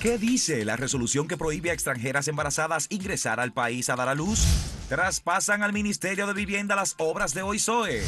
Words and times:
¿Qué 0.00 0.16
dice 0.16 0.64
la 0.64 0.76
resolución 0.76 1.26
que 1.26 1.36
prohíbe 1.36 1.70
a 1.70 1.72
extranjeras 1.72 2.28
embarazadas 2.28 2.86
ingresar 2.88 3.40
al 3.40 3.52
país 3.52 3.90
a 3.90 3.96
dar 3.96 4.08
a 4.08 4.14
luz? 4.14 4.44
Traspasan 4.88 5.64
al 5.64 5.72
Ministerio 5.72 6.28
de 6.28 6.34
Vivienda 6.34 6.76
las 6.76 6.94
obras 6.98 7.34
de 7.34 7.42
OISOE. 7.42 8.04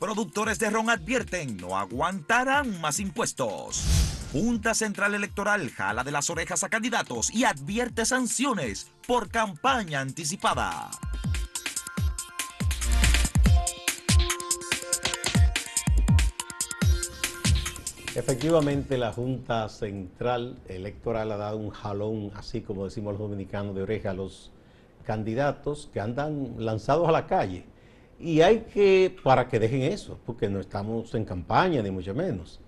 Productores 0.00 0.58
de 0.58 0.70
ron 0.70 0.88
advierten, 0.88 1.58
no 1.58 1.76
aguantarán 1.76 2.80
más 2.80 2.98
impuestos. 2.98 3.84
Junta 4.32 4.72
Central 4.72 5.14
Electoral 5.14 5.70
jala 5.70 6.02
de 6.02 6.12
las 6.12 6.30
orejas 6.30 6.64
a 6.64 6.70
candidatos 6.70 7.30
y 7.30 7.44
advierte 7.44 8.06
sanciones 8.06 8.90
por 9.06 9.28
campaña 9.28 10.00
anticipada. 10.00 10.90
Efectivamente, 18.14 18.98
la 18.98 19.10
Junta 19.10 19.70
Central 19.70 20.58
Electoral 20.68 21.32
ha 21.32 21.38
dado 21.38 21.56
un 21.56 21.70
jalón, 21.70 22.30
así 22.34 22.60
como 22.60 22.84
decimos 22.84 23.14
los 23.14 23.22
dominicanos, 23.22 23.74
de 23.74 23.82
oreja 23.82 24.10
a 24.10 24.14
los 24.14 24.50
candidatos 25.06 25.88
que 25.94 25.98
andan 25.98 26.56
lanzados 26.58 27.08
a 27.08 27.12
la 27.12 27.26
calle. 27.26 27.64
Y 28.20 28.42
hay 28.42 28.66
que, 28.72 29.16
para 29.24 29.48
que 29.48 29.58
dejen 29.58 29.80
eso, 29.80 30.18
porque 30.26 30.50
no 30.50 30.60
estamos 30.60 31.14
en 31.14 31.24
campaña, 31.24 31.82
ni 31.82 31.90
mucho 31.90 32.14
menos. 32.14 32.60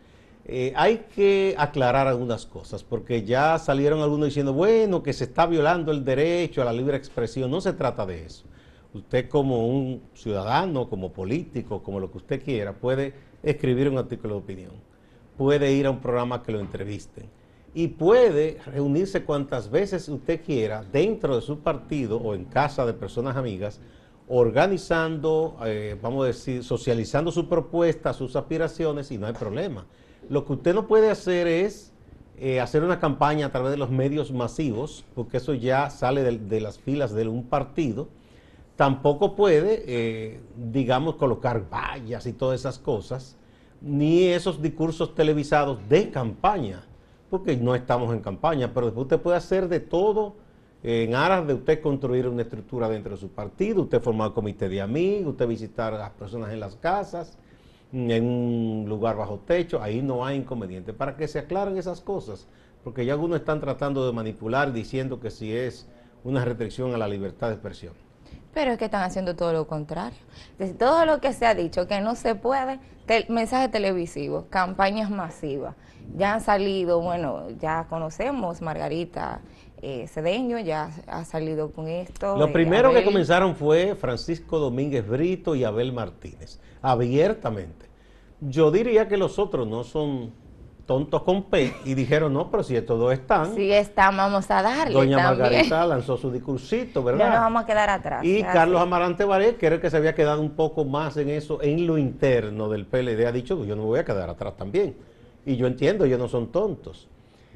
Eh, 0.47 0.73
hay 0.77 1.05
que 1.15 1.55
aclarar 1.59 2.07
algunas 2.07 2.47
cosas, 2.47 2.83
porque 2.83 3.23
ya 3.23 3.59
salieron 3.59 4.01
algunos 4.01 4.29
diciendo, 4.29 4.55
bueno, 4.55 5.03
que 5.03 5.13
se 5.13 5.25
está 5.25 5.45
violando 5.45 5.93
el 5.93 6.07
derecho 6.07 6.63
a 6.63 6.65
la 6.65 6.73
libre 6.73 6.97
expresión. 6.97 7.51
No 7.51 7.61
se 7.61 7.75
trata 7.75 8.07
de 8.07 8.25
eso. 8.25 8.47
Usted 8.95 9.29
como 9.29 9.69
un 9.69 10.05
ciudadano, 10.15 10.89
como 10.89 11.13
político, 11.13 11.83
como 11.83 12.01
lo 12.01 12.11
que 12.11 12.17
usted 12.17 12.43
quiera, 12.43 12.73
puede 12.73 13.13
escribir 13.43 13.91
un 13.91 13.99
artículo 13.99 14.37
de 14.37 14.41
opinión 14.41 14.94
puede 15.37 15.73
ir 15.73 15.87
a 15.87 15.91
un 15.91 16.01
programa 16.01 16.43
que 16.43 16.53
lo 16.53 16.61
entrevisten 16.61 17.29
y 17.75 17.89
puede 17.89 18.59
reunirse 18.67 19.25
cuantas 19.25 19.69
veces 19.69 20.09
usted 20.09 20.41
quiera 20.45 20.85
dentro 20.85 21.35
de 21.35 21.43
su 21.43 21.59
partido 21.59 22.19
o 22.19 22.35
en 22.35 22.45
casa 22.45 22.87
de 22.87 22.95
personas 22.95 23.37
amigas, 23.37 23.81
organizando, 24.29 25.59
eh, 25.67 25.99
vamos 26.01 26.25
a 26.25 26.27
decir, 26.29 26.63
socializando 26.63 27.33
su 27.33 27.49
propuesta, 27.49 28.13
sus 28.13 28.37
aspiraciones 28.37 29.11
y 29.11 29.19
no 29.19 29.27
hay 29.27 29.33
problema. 29.33 29.87
Lo 30.29 30.47
que 30.47 30.53
usted 30.53 30.73
no 30.73 30.87
puede 30.87 31.11
hacer 31.11 31.49
es 31.49 31.93
eh, 32.39 32.61
hacer 32.61 32.85
una 32.85 33.01
campaña 33.01 33.47
a 33.47 33.53
través 33.53 33.73
de 33.73 33.77
los 33.77 33.91
medios 33.91 34.33
masivos, 34.33 35.05
porque 35.15 35.39
eso 35.39 35.53
ya 35.53 35.91
sale 35.91 36.23
de, 36.23 36.61
las 36.61 36.79
filas 36.79 37.13
de 37.13 37.27
un 37.27 37.45
partido. 37.45 38.09
Tampoco 38.77 39.35
puede, 39.35 39.85
eh, 39.87 40.41
digamos, 40.57 41.17
colocar 41.17 41.69
vallas 41.69 42.27
y 42.27 42.33
todas 42.33 42.61
esas 42.61 42.79
cosas 42.79 43.37
ni 43.85 44.29
esos 44.29 44.63
discursos 44.63 45.15
televisados 45.15 45.79
de 45.89 46.11
campaña, 46.11 46.85
porque 47.29 47.57
no 47.57 47.75
estamos 47.75 48.15
en 48.15 48.21
campaña, 48.21 48.73
pero 48.73 48.87
después 48.87 49.05
usted 49.05 49.21
puede 49.21 49.37
hacer 49.37 49.69
de 49.69 49.81
todo 49.81 50.37
en 50.83 51.15
aras 51.15 51.47
de 51.47 51.55
usted 51.55 51.81
construir 51.81 52.27
una 52.29 52.43
estructura 52.43 52.89
dentro 52.89 53.13
de 53.13 53.21
su 53.21 53.29
partido, 53.29 53.83
usted 53.83 54.01
formar 54.03 54.33
comité 54.33 54.69
de 54.69 54.81
amigos, 54.81 55.33
usted 55.33 55.47
visitar 55.47 55.93
a 55.95 55.99
las 55.99 56.11
personas 56.11 56.53
en 56.53 56.61
las 56.61 56.77
casas, 56.77 57.39
en 57.93 58.25
un 58.25 58.87
lugar 58.89 59.17
bajo 59.17 59.41
techo, 59.47 59.83
ahí 59.83 60.03
no 60.03 60.25
hay 60.25 60.39
inconveniente, 60.39 60.93
para 60.93 61.17
que 61.17 61.29
se 61.29 61.39
aclaren 61.39 61.77
esas 61.77 62.01
cosas, 62.01 62.47
porque 62.83 63.05
ya 63.05 63.13
algunos 63.13 63.39
están 63.39 63.61
tratando 63.61 64.07
de 64.07 64.13
manipular 64.13 64.73
diciendo 64.73 65.21
que 65.21 65.31
si 65.31 65.53
es 65.53 65.89
una 66.23 66.45
restricción 66.45 66.95
a 66.95 66.99
la 66.99 67.09
libertad 67.09 67.49
de 67.49 67.55
expresión. 67.55 67.95
Pero 68.55 68.73
es 68.73 68.79
que 68.79 68.87
están 68.87 69.03
haciendo 69.03 69.35
todo 69.35 69.53
lo 69.53 69.67
contrario. 69.67 70.19
todo 70.79 71.05
lo 71.05 71.21
que 71.21 71.33
se 71.33 71.47
ha 71.47 71.55
dicho 71.55 71.87
que 71.87 72.01
no 72.01 72.15
se 72.15 72.35
puede, 72.35 72.79
mensajes 73.29 73.71
televisivos, 73.71 74.45
campañas 74.49 75.11
masivas. 75.11 75.75
Ya 76.17 76.35
han 76.35 76.41
salido, 76.41 77.01
bueno, 77.01 77.51
ya 77.61 77.87
conocemos 77.89 78.61
Margarita 78.63 79.41
eh, 79.83 80.07
Cedeño, 80.07 80.59
ya 80.59 80.91
ha 81.07 81.25
salido 81.25 81.73
con 81.73 81.89
esto. 81.89 82.37
Lo 82.37 82.53
primero 82.53 82.93
que 82.93 83.05
comenzaron 83.05 83.57
fue 83.57 83.95
Francisco 83.97 84.59
Domínguez 84.59 85.07
Brito 85.07 85.55
y 85.55 85.65
Abel 85.65 85.93
Martínez, 85.93 86.61
abiertamente. 86.81 87.87
Yo 88.41 88.71
diría 88.71 89.09
que 89.09 89.17
los 89.17 89.39
otros 89.39 89.67
no 89.67 89.85
son 89.85 90.33
tontos 90.87 91.23
con 91.23 91.45
P 91.45 91.75
y 91.85 91.95
dijeron, 91.95 92.33
no, 92.33 92.51
pero 92.51 92.63
si 92.63 92.77
estos 92.77 92.99
dos 92.99 93.13
están. 93.13 93.55
Si 93.55 93.73
están, 93.73 94.17
vamos 94.17 94.51
a 94.51 94.63
darle. 94.63 94.95
Doña 94.95 95.17
Margarita 95.19 95.87
lanzó 95.87 96.17
su 96.17 96.31
discursito, 96.31 97.03
¿verdad? 97.03 97.27
Ya 97.27 97.31
nos 97.31 97.41
vamos 97.41 97.63
a 97.63 97.67
quedar 97.67 97.91
atrás. 97.91 98.25
Y 98.25 98.43
Carlos 98.43 98.81
Amarante 98.81 99.25
Varé, 99.25 99.57
que 99.57 99.67
era 99.67 99.77
el 99.77 99.81
que 99.81 99.91
se 99.91 99.97
había 99.97 100.15
quedado 100.15 100.41
un 100.41 100.51
poco 100.51 100.85
más 100.85 101.17
en 101.17 101.31
eso, 101.31 101.63
en 101.63 101.87
lo 101.87 101.99
interno 101.99 102.69
del 102.69 102.87
PLD, 102.87 103.27
ha 103.27 103.33
dicho, 103.33 103.65
yo 103.65 103.77
no 103.77 103.83
me 103.83 103.89
voy 103.89 103.99
a 104.01 104.05
quedar 104.05 104.29
atrás 104.29 104.57
también. 104.57 104.97
Y 105.47 105.57
yo 105.57 105.67
entiendo, 105.67 106.05
ellos 106.05 106.19
no 106.19 106.29
son 106.29 106.49
tontos. 106.49 107.09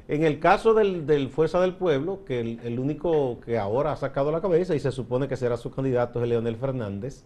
En 0.07 0.23
el 0.23 0.39
caso 0.39 0.73
del, 0.73 1.29
Fuerza 1.29 1.61
del 1.61 1.75
Pueblo, 1.75 2.25
que 2.25 2.39
el, 2.39 2.59
el, 2.63 2.79
único 2.79 3.39
que 3.41 3.59
ahora 3.59 3.91
ha 3.91 3.95
sacado 3.95 4.31
la 4.31 4.41
cabeza 4.41 4.73
y 4.73 4.79
se 4.79 4.91
supone 4.91 5.27
que 5.27 5.37
será 5.37 5.55
su 5.55 5.69
candidato 5.69 6.21
es 6.23 6.27
Leonel 6.27 6.55
Fernández, 6.55 7.23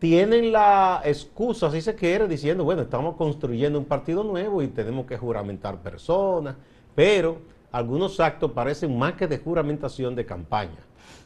tienen 0.00 0.50
la 0.50 1.02
excusa, 1.04 1.70
si 1.70 1.82
se 1.82 1.94
quiere, 1.94 2.26
diciendo, 2.26 2.64
bueno, 2.64 2.82
estamos 2.82 3.16
construyendo 3.16 3.78
un 3.78 3.84
partido 3.84 4.24
nuevo 4.24 4.62
y 4.62 4.68
tenemos 4.68 5.04
que 5.06 5.18
juramentar 5.18 5.82
personas, 5.82 6.56
pero 6.94 7.42
algunos 7.70 8.18
actos 8.18 8.50
parecen 8.52 8.98
más 8.98 9.12
que 9.12 9.28
de 9.28 9.38
juramentación 9.38 10.16
de 10.16 10.24
campaña, 10.24 10.78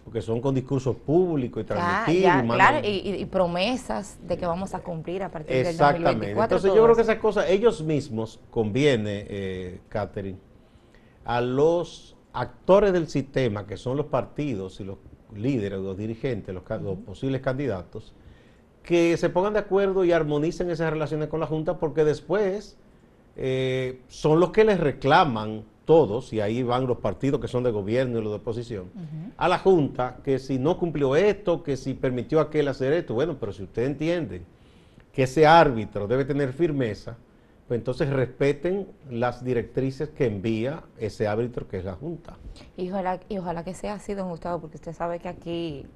porque 0.02 0.20
son 0.20 0.40
con 0.40 0.56
discursos 0.56 0.96
públicos 0.96 1.62
y 1.62 1.66
transmitidos. 1.66 2.42
claro, 2.52 2.80
y, 2.82 3.24
promesas 3.26 4.18
de 4.26 4.36
que 4.36 4.44
vamos 4.44 4.74
a 4.74 4.80
cumplir 4.80 5.22
a 5.22 5.30
partir 5.30 5.64
del 5.64 5.76
2024. 5.76 6.42
Entonces 6.42 6.74
yo 6.74 6.82
creo 6.82 6.96
que 6.96 7.02
esas 7.02 7.18
cosas, 7.18 7.48
ellos 7.48 7.80
mismos, 7.80 8.41
conviene, 8.50 9.24
eh, 9.28 9.80
Catherine, 9.88 10.38
a 11.24 11.41
los 11.41 12.16
actores 12.32 12.92
del 12.92 13.06
sistema, 13.06 13.68
que 13.68 13.76
son 13.76 13.96
los 13.96 14.06
partidos 14.06 14.80
y 14.80 14.84
los 14.84 14.98
líderes, 15.32 15.78
los 15.78 15.96
dirigentes, 15.96 16.52
los 16.52 16.64
posibles 17.06 17.41
candidatos, 17.41 18.14
que 18.84 19.17
se 19.17 19.31
pongan 19.31 19.55
de 19.55 19.59
acuerdo 19.59 20.05
y 20.05 20.12
armonicen 20.12 20.71
esas 20.71 20.93
relaciones 20.93 21.28
con 21.28 21.41
la 21.41 21.47
Junta, 21.47 21.78
porque 21.78 22.05
después 22.05 22.77
eh, 23.37 24.00
son 24.09 24.39
los 24.39 24.50
que 24.50 24.65
les 24.65 24.78
reclaman 24.78 25.65
todos, 25.84 26.33
y 26.33 26.41
ahí 26.41 26.62
van 26.62 26.87
los 26.87 26.99
partidos 26.99 27.41
que 27.41 27.49
son 27.49 27.65
de 27.65 27.71
gobierno 27.71 28.19
y 28.19 28.22
los 28.22 28.33
de 28.33 28.37
oposición, 28.39 28.87
a 29.37 29.49
la 29.49 29.59
Junta, 29.59 30.19
que 30.25 30.39
si 30.39 30.59
no 30.59 30.78
cumplió 30.78 31.15
esto, 31.15 31.62
que 31.62 31.77
si 31.77 31.93
permitió 31.93 32.39
a 32.39 32.45
aquel 32.45 32.69
hacer 32.69 32.93
esto, 32.95 33.15
bueno, 33.15 33.37
pero 33.39 33.53
si 33.53 33.65
usted 33.65 33.84
entiende 33.84 34.43
que 35.12 35.25
ese 35.25 35.47
árbitro 35.47 36.06
debe 36.06 36.25
tener 36.25 36.53
firmeza, 36.53 37.16
pues 37.69 37.78
entonces 37.78 38.11
respeten 38.11 38.89
las 39.11 39.45
directrices 39.45 40.11
que 40.11 40.27
envía 40.27 40.84
ese 40.99 41.27
árbitro 41.27 41.69
que 41.69 41.78
es 41.78 41.84
la 41.84 41.95
Junta. 41.95 42.37
Y 42.77 42.91
ojalá, 42.91 43.21
y 43.28 43.39
ojalá 43.39 43.65
que 43.65 43.75
sea 43.75 43.95
así, 43.95 44.15
don 44.15 44.28
Gustavo, 44.28 44.61
porque 44.61 44.77
usted 44.77 44.93
sabe 44.93 45.19
que 45.19 45.28
aquí 45.28 45.87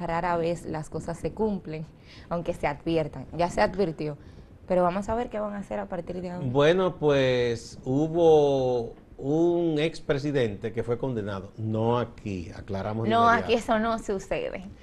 rara 0.00 0.36
vez 0.36 0.64
las 0.66 0.90
cosas 0.90 1.18
se 1.18 1.32
cumplen, 1.32 1.86
aunque 2.28 2.54
se 2.54 2.66
adviertan. 2.66 3.26
Ya 3.36 3.48
se 3.50 3.60
advirtió, 3.60 4.16
pero 4.66 4.82
vamos 4.82 5.08
a 5.08 5.14
ver 5.14 5.30
qué 5.30 5.38
van 5.38 5.54
a 5.54 5.58
hacer 5.58 5.78
a 5.78 5.86
partir 5.86 6.20
de 6.20 6.30
ahora. 6.30 6.46
Bueno, 6.46 6.96
pues 6.96 7.78
hubo 7.84 8.94
un 9.18 9.78
expresidente 9.78 10.72
que 10.72 10.82
fue 10.82 10.98
condenado, 10.98 11.52
no 11.56 11.98
aquí, 11.98 12.50
aclaramos. 12.54 13.08
No, 13.08 13.28
aquí 13.28 13.54
eso 13.54 13.78
no 13.78 13.98
sucede. 13.98 14.64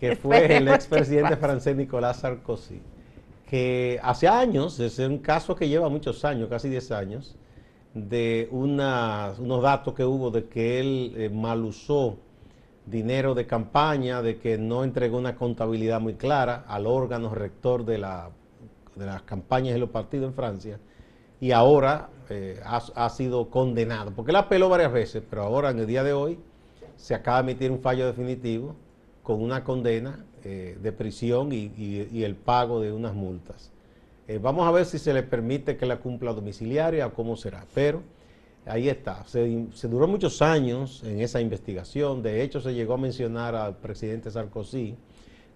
Que 0.00 0.16
fue 0.16 0.56
el 0.56 0.66
expresidente 0.68 1.36
francés 1.36 1.76
Nicolás 1.76 2.20
Sarkozy, 2.20 2.80
que 3.46 4.00
hace 4.02 4.28
años, 4.28 4.80
es 4.80 4.98
un 4.98 5.18
caso 5.18 5.54
que 5.54 5.68
lleva 5.68 5.90
muchos 5.90 6.24
años, 6.24 6.48
casi 6.48 6.70
10 6.70 6.90
años, 6.92 7.36
de 7.92 8.48
unos 8.50 9.62
datos 9.62 9.92
que 9.92 10.02
hubo 10.02 10.30
de 10.30 10.48
que 10.48 10.80
él 10.80 11.12
eh, 11.18 11.28
mal 11.28 11.62
usó 11.64 12.16
dinero 12.86 13.34
de 13.34 13.46
campaña, 13.46 14.22
de 14.22 14.38
que 14.38 14.58
no 14.58 14.84
entregó 14.84 15.18
una 15.18 15.36
contabilidad 15.36 16.00
muy 16.00 16.14
clara 16.14 16.64
al 16.66 16.86
órgano 16.86 17.34
rector 17.34 17.84
de, 17.84 17.98
la, 17.98 18.30
de 18.96 19.06
las 19.06 19.22
campañas 19.22 19.74
de 19.74 19.80
los 19.80 19.90
partidos 19.90 20.28
en 20.28 20.34
Francia 20.34 20.78
y 21.40 21.52
ahora 21.52 22.10
eh, 22.28 22.60
ha, 22.64 23.08
sido 23.08 23.50
condenado, 23.50 24.12
porque 24.12 24.30
él 24.30 24.36
apeló 24.36 24.68
varias 24.68 24.92
veces, 24.92 25.22
pero 25.28 25.42
ahora 25.42 25.70
en 25.70 25.80
el 25.80 25.86
día 25.86 26.04
de 26.04 26.12
hoy 26.12 26.38
se 26.96 27.14
acaba 27.14 27.42
de 27.42 27.50
emitir 27.50 27.72
un 27.72 27.80
fallo 27.80 28.06
definitivo 28.06 28.76
con 29.22 29.42
una 29.42 29.64
condena 29.64 30.24
eh, 30.44 30.78
de 30.80 30.92
prisión 30.92 31.50
y, 31.50 32.22
el 32.22 32.36
pago 32.36 32.80
de 32.80 32.92
unas 32.92 33.14
multas. 33.14 33.72
Eh, 34.28 34.38
vamos 34.38 34.68
a 34.68 34.70
ver 34.70 34.84
si 34.84 34.98
se 34.98 35.12
le 35.12 35.22
permite 35.22 35.76
que 35.76 35.86
la 35.86 35.98
cumpla 35.98 36.32
domiciliaria 36.32 37.06
o 37.06 37.14
cómo 37.14 37.36
será, 37.36 37.64
pero 37.74 38.02
ahí 38.66 38.88
está. 38.88 39.24
Se, 39.26 39.66
duró 39.88 40.06
muchos 40.06 40.42
años 40.42 41.02
en 41.04 41.20
esa 41.20 41.40
investigación. 41.40 42.22
De 42.22 42.42
hecho, 42.42 42.60
se 42.60 42.74
llegó 42.74 42.94
a 42.94 42.98
mencionar 42.98 43.54
al 43.54 43.76
presidente 43.76 44.30
Sarkozy 44.30 44.96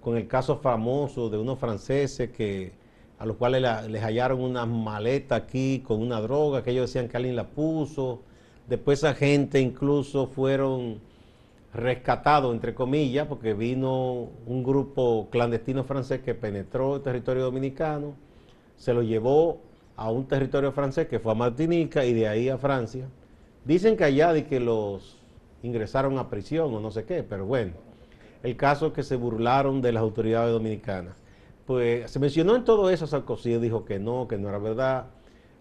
con 0.01 0.17
el 0.17 0.27
caso 0.27 0.57
famoso 0.57 1.31
de 1.31 1.39
unos 1.39 1.59
franceses 1.59 2.31
que 2.31 2.73
a 3.19 3.27
los 3.27 3.37
cuales 3.37 3.63
les 3.89 4.03
hallaron 4.03 4.41
una 4.41 4.67
maleta 4.67 5.37
aquí 5.37 5.83
con 5.87 6.03
una 6.03 6.21
droga 6.21 6.63
que 6.63 6.73
ellos 6.73 6.91
decían 6.91 7.09
que 7.09 7.17
alguien 7.17 7.37
la 7.37 7.49
puso. 7.49 8.21
Después 8.69 8.99
esa 8.99 9.15
gente 9.15 9.61
incluso 9.61 10.27
fueron 10.27 11.01
rescatados, 11.73 12.55
entre 12.55 12.75
comillas, 12.75 13.27
porque 13.27 13.53
vino 13.53 14.29
un 14.47 14.63
grupo 14.63 15.29
clandestino 15.31 15.85
francés 15.85 16.21
que 16.21 16.35
penetró 16.35 16.97
el 16.97 17.03
territorio 17.03 17.45
dominicano, 17.45 18.15
se 18.77 18.95
lo 18.95 19.03
llevó 19.03 19.61
a 19.97 20.11
un 20.11 20.27
territorio 20.27 20.73
francés 20.73 21.07
que 21.07 21.19
fue 21.19 21.33
a 21.33 21.35
Martinica 21.35 22.05
y 22.05 22.13
de 22.13 22.29
ahí 22.29 22.49
a 22.49 22.59
Francia. 22.59 23.07
Dicen 23.65 23.97
que 23.97 24.05
allá 24.05 24.33
de 24.33 24.47
que 24.47 24.61
los 24.61 25.17
ingresaron 25.63 26.19
a 26.19 26.29
prisión 26.29 26.75
o 26.75 26.81
no 26.81 26.91
sé 26.91 27.05
qué, 27.05 27.23
pero 27.23 27.47
bueno, 27.47 27.73
el 28.43 28.57
caso 28.57 28.89
es 28.89 28.93
que 28.93 29.03
se 29.03 29.17
burlaron 29.17 29.81
de 29.81 29.93
las 29.93 30.03
autoridades 30.03 30.53
dominicanas. 30.53 31.15
Pues 31.67 32.11
se 32.11 32.19
mencionó 32.19 32.57
en 32.57 32.65
todo 32.65 32.91
eso, 32.91 33.07
Sarkozy 33.07 33.57
dijo 33.59 33.85
que 33.87 33.99
no, 33.99 34.29
que 34.29 34.37
no 34.37 34.49
era 34.51 34.59
verdad. 34.59 35.07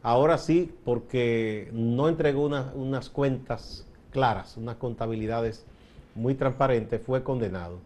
Ahora 0.01 0.38
sí, 0.38 0.74
porque 0.83 1.69
no 1.71 2.09
entregó 2.09 2.45
unas 2.75 3.09
cuentas 3.09 3.88
claras, 4.12 4.57
unas 4.57 4.75
contabilidades 4.75 5.65
muy 6.13 6.36
transparentes, 6.36 7.01
fue 7.01 7.24
condenado. 7.24 7.79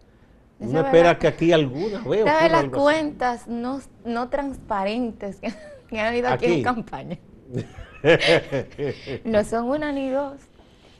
Uno 0.59 0.79
espera 0.79 1.19
que 1.19 1.27
aquí 1.27 1.51
alguna 1.51 1.99
veo. 1.99 2.25
las 2.25 2.65
cuentas 2.69 3.47
no, 3.47 3.79
no 4.03 4.29
transparentes 4.29 5.39
que, 5.87 5.99
han 5.99 6.07
habido 6.07 6.29
aquí, 6.29 6.45
en 6.45 6.63
campaña. 6.63 7.17
no 9.25 9.43
son 9.43 9.69
una 9.69 9.91
ni 9.91 10.09
dos. 10.09 10.41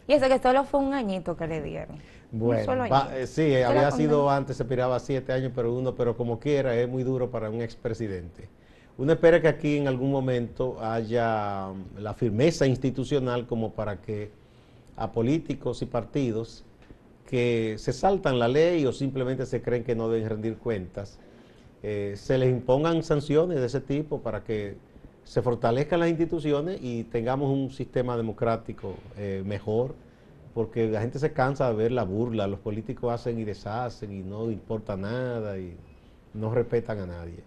Y 0.08 0.14
eso 0.14 0.28
que 0.28 0.40
solo 0.40 0.64
fue 0.64 0.80
un 0.80 0.94
añito 0.94 1.36
que 1.36 1.48
le 1.48 1.62
dieron. 1.62 1.98
Bueno, 2.32 2.86
eh, 3.14 3.26
sí, 3.26 3.56
había 3.56 3.92
sido 3.92 4.30
antes, 4.30 4.58
se 4.58 4.66
piraba 4.66 5.00
siete 5.00 5.32
años, 5.32 5.52
pero 5.56 5.74
uno, 5.74 5.96
pero 5.96 6.18
como 6.18 6.40
quiera, 6.40 6.76
es 6.76 6.88
muy 6.88 7.04
duro 7.04 7.30
para 7.32 7.50
un 7.50 7.62
expresidente. 7.62 8.50
Uno 8.98 9.14
espera 9.14 9.42
que 9.42 9.48
aquí 9.48 9.78
en 9.78 9.88
algún 9.88 10.12
momento 10.12 10.78
haya 10.82 11.68
um, 11.68 11.86
la 12.00 12.14
firmeza 12.14 12.66
institucional 12.66 13.46
como 13.46 13.74
para 13.74 14.02
que 14.02 14.32
a 14.96 15.12
políticos 15.12 15.84
y 15.84 15.86
partidos 15.86 16.66
que 17.28 17.76
se 17.78 17.94
saltan 17.94 18.40
la 18.40 18.48
ley 18.48 18.86
o 18.86 18.92
simplemente 18.92 19.46
se 19.46 19.62
creen 19.62 19.84
que 19.84 19.96
no 19.96 20.10
deben 20.10 20.28
rendir 20.28 20.58
cuentas, 20.58 21.20
eh, 21.84 22.14
se 22.16 22.38
les 22.38 22.50
impongan 22.50 23.04
sanciones 23.04 23.60
de 23.60 23.66
ese 23.66 23.82
tipo 23.82 24.22
para 24.22 24.44
que 24.44 24.78
se 25.24 25.42
fortalezcan 25.42 26.00
las 26.00 26.10
instituciones 26.10 26.80
y 26.82 27.04
tengamos 27.04 27.50
un 27.50 27.70
sistema 27.70 28.16
democrático 28.16 28.96
eh, 29.18 29.44
mejor 29.46 29.96
porque 30.54 30.88
la 30.88 31.02
gente 31.02 31.20
se 31.20 31.34
cansa 31.34 31.70
de 31.70 31.76
ver 31.76 31.92
la 31.92 32.04
burla, 32.04 32.48
los 32.48 32.60
políticos 32.60 33.14
hacen 33.14 33.38
y 33.38 33.44
deshacen 33.44 34.12
y 34.12 34.24
no 34.24 34.50
importa 34.50 34.98
nada 34.98 35.60
y 35.60 35.78
no 36.34 36.52
respetan 36.52 37.00
a 37.00 37.06
nadie. 37.06 37.44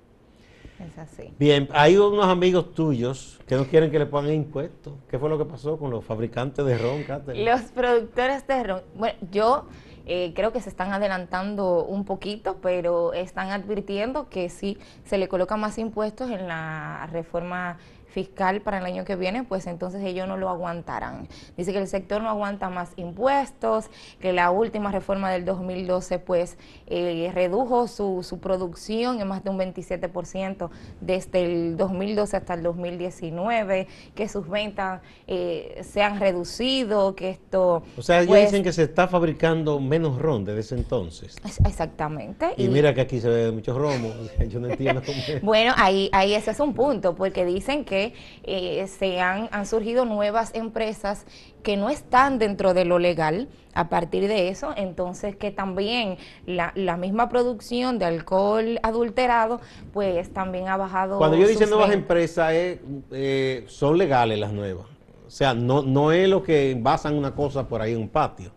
Es 0.78 0.96
así. 0.96 1.32
Bien, 1.36 1.68
hay 1.72 1.96
unos 1.96 2.26
amigos 2.26 2.72
tuyos 2.72 3.40
que 3.48 3.56
no 3.56 3.66
quieren 3.66 3.90
que 3.90 3.98
le 3.98 4.06
pongan 4.06 4.32
impuestos. 4.32 4.94
¿Qué 5.08 5.18
fue 5.18 5.28
lo 5.28 5.36
que 5.38 5.44
pasó 5.44 5.76
con 5.76 5.90
los 5.90 6.04
fabricantes 6.04 6.64
de 6.64 6.78
ron, 6.78 7.04
Los 7.34 7.62
productores 7.72 8.46
de 8.46 8.62
ron. 8.62 8.82
Bueno, 8.94 9.18
yo 9.32 9.64
eh, 10.12 10.32
creo 10.34 10.52
que 10.52 10.60
se 10.60 10.68
están 10.68 10.92
adelantando 10.92 11.84
un 11.84 12.04
poquito, 12.04 12.56
pero 12.60 13.12
están 13.12 13.52
advirtiendo 13.52 14.28
que 14.28 14.48
si 14.48 14.76
se 15.04 15.18
le 15.18 15.28
colocan 15.28 15.60
más 15.60 15.78
impuestos 15.78 16.32
en 16.32 16.48
la 16.48 17.08
reforma 17.12 17.78
fiscal 18.10 18.60
para 18.60 18.78
el 18.78 18.84
año 18.84 19.04
que 19.04 19.16
viene, 19.16 19.44
pues 19.44 19.66
entonces 19.66 20.02
ellos 20.02 20.28
no 20.28 20.36
lo 20.36 20.48
aguantarán. 20.48 21.28
Dice 21.56 21.72
que 21.72 21.78
el 21.78 21.88
sector 21.88 22.22
no 22.22 22.28
aguanta 22.28 22.68
más 22.68 22.92
impuestos, 22.96 23.86
que 24.20 24.32
la 24.32 24.50
última 24.50 24.90
reforma 24.92 25.30
del 25.30 25.44
2012 25.44 26.18
pues 26.18 26.58
eh, 26.86 27.30
redujo 27.34 27.88
su, 27.88 28.22
su, 28.22 28.40
producción 28.40 29.20
en 29.20 29.28
más 29.28 29.44
de 29.44 29.50
un 29.50 29.58
27% 29.58 30.70
desde 31.00 31.44
el 31.44 31.76
2012 31.76 32.36
hasta 32.36 32.54
el 32.54 32.62
2019, 32.62 33.86
que 34.14 34.28
sus 34.28 34.48
ventas 34.48 35.00
eh, 35.26 35.80
se 35.82 36.02
han 36.02 36.18
reducido, 36.18 37.14
que 37.14 37.30
esto... 37.30 37.82
O 37.96 38.02
sea, 38.02 38.18
ellos 38.18 38.28
pues 38.28 38.50
dicen 38.50 38.62
que 38.62 38.72
se 38.72 38.84
está 38.84 39.08
fabricando 39.08 39.80
menos 39.80 40.18
ron 40.18 40.44
desde 40.44 40.60
ese 40.60 40.74
entonces. 40.74 41.36
Exactamente. 41.64 42.54
Y, 42.56 42.68
mira 42.68 42.94
que 42.94 43.02
aquí 43.02 43.20
se 43.20 43.28
ve 43.28 43.52
mucho 43.52 43.78
romo, 43.78 44.12
yo 44.48 44.60
no 44.60 44.68
entiendo 44.68 45.02
cómo 45.04 45.18
Bueno, 45.42 45.72
ahí, 45.76 46.08
ahí 46.12 46.34
ese 46.34 46.50
es 46.50 46.60
un 46.60 46.74
punto, 46.74 47.14
porque 47.14 47.44
dicen 47.44 47.84
que 47.84 47.99
eh, 48.44 48.86
se 48.86 49.20
han, 49.20 49.48
han 49.52 49.66
surgido 49.66 50.04
nuevas 50.04 50.54
empresas 50.54 51.26
que 51.62 51.76
no 51.76 51.90
están 51.90 52.38
dentro 52.38 52.74
de 52.74 52.84
lo 52.84 52.98
legal 52.98 53.48
a 53.74 53.88
partir 53.88 54.26
de 54.28 54.48
eso, 54.48 54.72
entonces 54.76 55.36
que 55.36 55.50
también 55.50 56.16
la, 56.46 56.72
la 56.74 56.96
misma 56.96 57.28
producción 57.28 57.98
de 57.98 58.06
alcohol 58.06 58.80
adulterado, 58.82 59.60
pues 59.92 60.32
también 60.32 60.68
ha 60.68 60.76
bajado. 60.76 61.18
Cuando 61.18 61.36
yo 61.36 61.46
digo 61.46 61.66
nuevas 61.66 61.92
empresas, 61.92 62.52
eh, 62.52 63.64
son 63.68 63.98
legales 63.98 64.38
las 64.38 64.52
nuevas. 64.52 64.86
O 65.26 65.30
sea, 65.30 65.54
no, 65.54 65.82
no 65.82 66.10
es 66.10 66.28
lo 66.28 66.42
que 66.42 66.76
basan 66.80 67.14
una 67.14 67.34
cosa 67.34 67.68
por 67.68 67.80
ahí 67.80 67.92
en 67.92 68.00
un 68.00 68.08
patio. 68.08 68.50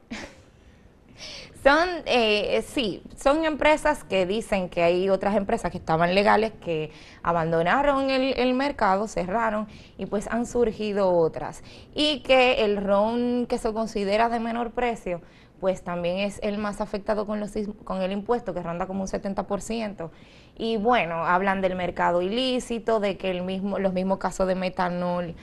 Son, 1.63 1.87
eh, 2.07 2.61
sí, 2.67 3.01
son 3.15 3.45
empresas 3.45 4.03
que 4.03 4.25
dicen 4.25 4.67
que 4.67 4.83
hay 4.83 5.09
otras 5.09 5.37
empresas 5.37 5.71
que 5.71 5.77
estaban 5.77 6.13
legales 6.13 6.51
que 6.51 6.91
abandonaron 7.21 8.09
el, 8.09 8.53
mercado, 8.53 9.07
cerraron 9.07 9.69
y 9.97 10.05
pues 10.05 10.27
han 10.27 10.45
surgido 10.45 11.15
otras. 11.15 11.63
Y 11.95 12.19
que 12.19 12.65
el 12.65 12.83
ron 12.83 13.45
que 13.47 13.57
se 13.57 13.71
considera 13.71 14.27
de 14.27 14.41
menor 14.41 14.71
precio, 14.71 15.21
pues 15.61 15.81
también 15.85 16.17
es 16.17 16.41
el 16.43 16.57
más 16.57 16.81
afectado 16.81 17.25
con, 17.25 17.39
los, 17.39 17.51
con 17.85 18.01
el 18.01 18.11
impuesto, 18.11 18.53
que 18.53 18.61
ronda 18.61 18.85
como 18.85 19.03
un 19.03 19.07
70%. 19.07 20.09
Y 20.57 20.75
bueno, 20.75 21.25
hablan 21.25 21.61
del 21.61 21.75
mercado 21.77 22.21
ilícito, 22.21 22.99
de 22.99 23.17
que 23.17 23.31
el 23.31 23.41
mismo, 23.43 23.79
los 23.79 23.93
mismos 23.93 24.17
casos 24.17 24.49
de 24.49 24.55
metanol 24.55 25.33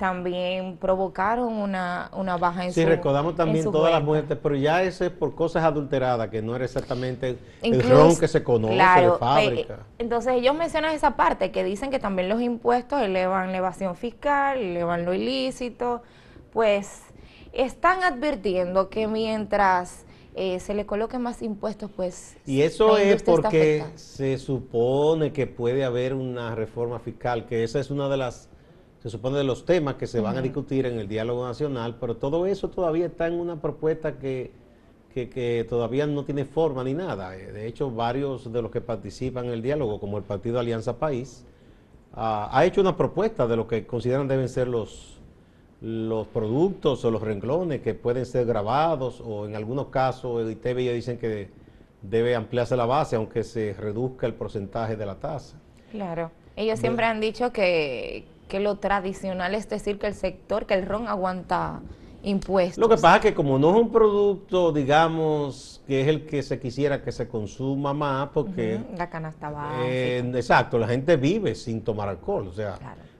también 0.00 0.78
provocaron 0.78 1.52
una, 1.52 2.10
una 2.16 2.38
baja 2.38 2.64
en 2.64 2.72
sí, 2.72 2.80
su 2.80 2.86
Sí, 2.86 2.90
recordamos 2.90 3.36
también 3.36 3.70
todas 3.70 3.92
las 3.92 4.02
muertes, 4.02 4.38
pero 4.42 4.56
ya 4.56 4.82
eso 4.82 5.04
es 5.04 5.10
por 5.10 5.34
cosas 5.34 5.62
adulteradas, 5.62 6.30
que 6.30 6.40
no 6.40 6.56
era 6.56 6.64
exactamente 6.64 7.36
el 7.60 7.82
ron 7.82 8.16
que 8.16 8.26
se 8.26 8.42
conoce 8.42 8.76
de 8.76 9.12
fábrica. 9.18 9.80
entonces 9.98 10.32
ellos 10.36 10.54
mencionan 10.54 10.94
esa 10.94 11.16
parte, 11.16 11.52
que 11.52 11.64
dicen 11.64 11.90
que 11.90 11.98
también 11.98 12.30
los 12.30 12.40
impuestos 12.40 13.02
elevan 13.02 13.52
la 13.52 13.58
evasión 13.58 13.94
fiscal, 13.94 14.56
elevan 14.56 15.04
lo 15.04 15.12
ilícito, 15.12 16.00
pues 16.50 17.02
están 17.52 18.02
advirtiendo 18.02 18.88
que 18.88 19.06
mientras... 19.06 20.06
Eh, 20.36 20.60
se 20.60 20.74
le 20.74 20.86
coloquen 20.86 21.20
más 21.22 21.42
impuestos, 21.42 21.90
pues... 21.90 22.36
Y 22.46 22.62
eso 22.62 22.96
es 22.96 23.20
porque 23.24 23.84
se 23.96 24.38
supone 24.38 25.32
que 25.32 25.48
puede 25.48 25.84
haber 25.84 26.14
una 26.14 26.54
reforma 26.54 27.00
fiscal, 27.00 27.46
que 27.46 27.64
esa 27.64 27.80
es 27.80 27.90
una 27.90 28.08
de 28.08 28.16
las 28.16 28.49
se 29.02 29.10
supone 29.10 29.38
de 29.38 29.44
los 29.44 29.64
temas 29.64 29.94
que 29.94 30.06
se 30.06 30.20
van 30.20 30.36
a 30.36 30.42
discutir 30.42 30.86
en 30.86 30.98
el 30.98 31.08
diálogo 31.08 31.46
nacional, 31.46 31.96
pero 31.98 32.16
todo 32.16 32.46
eso 32.46 32.68
todavía 32.68 33.06
está 33.06 33.26
en 33.26 33.34
una 33.34 33.60
propuesta 33.60 34.18
que, 34.18 34.52
que, 35.14 35.66
todavía 35.68 36.06
no 36.06 36.24
tiene 36.24 36.44
forma 36.44 36.84
ni 36.84 36.94
nada. 36.94 37.34
Eh, 37.36 37.52
de 37.52 37.66
hecho, 37.66 37.90
varios 37.90 38.52
de 38.52 38.60
los 38.60 38.70
que 38.70 38.80
participan 38.80 39.46
en 39.46 39.52
el 39.52 39.62
diálogo, 39.62 39.98
como 40.00 40.18
el 40.18 40.24
Partido 40.24 40.60
Alianza 40.60 40.98
País, 40.98 41.46
ha 42.12 42.64
hecho 42.64 42.80
una 42.80 42.96
propuesta 42.96 43.46
de 43.46 43.56
lo 43.56 43.68
que 43.68 43.86
consideran 43.86 44.26
deben 44.26 44.48
ser 44.48 44.66
los, 44.66 45.20
los 45.80 46.26
productos 46.26 47.04
o 47.04 47.10
los 47.10 47.22
renglones 47.22 47.80
que 47.80 47.94
pueden 47.94 48.26
ser 48.26 48.46
grabados 48.46 49.22
o 49.24 49.46
en 49.46 49.56
algunos 49.56 49.86
casos 49.86 50.42
el 50.42 50.50
ITV 50.50 50.84
ya 50.84 50.92
dicen 50.92 51.18
que 51.18 51.48
debe 52.02 52.34
ampliarse 52.34 52.76
la 52.76 52.86
base 52.86 53.16
aunque 53.16 53.44
se 53.44 53.74
reduzca 53.74 54.26
el 54.26 54.34
porcentaje 54.34 54.96
de 54.96 55.06
la 55.06 55.14
tasa. 55.16 55.56
Claro. 55.90 56.30
Ellos 56.56 56.78
siempre 56.78 57.06
han 57.06 57.20
dicho 57.20 57.52
que, 57.52 58.26
que 58.50 58.60
lo 58.60 58.76
tradicional 58.76 59.54
es 59.54 59.68
decir 59.68 59.98
que 59.98 60.08
el 60.08 60.14
sector, 60.14 60.66
que 60.66 60.74
el 60.74 60.84
ron 60.84 61.08
aguanta 61.08 61.80
impuestos. 62.22 62.78
Lo 62.78 62.88
que 62.88 62.96
pasa 62.96 63.16
es 63.16 63.22
que 63.22 63.34
como 63.34 63.58
no 63.58 63.70
es 63.70 63.76
un 63.76 63.90
producto, 63.90 64.72
digamos, 64.72 65.80
que 65.86 66.02
es 66.02 66.08
el 66.08 66.26
que 66.26 66.42
se 66.42 66.58
quisiera 66.58 67.00
que 67.02 67.12
se 67.12 67.28
consuma 67.28 67.94
más, 67.94 68.28
porque... 68.34 68.80
La 68.98 69.08
canasta 69.08 69.50
baja. 69.50 69.86
Eh, 69.86 70.18
exacto, 70.34 70.78
la 70.78 70.88
gente 70.88 71.16
vive 71.16 71.54
sin 71.54 71.82
tomar 71.82 72.08
alcohol, 72.08 72.48
o 72.48 72.52
sea, 72.52 72.76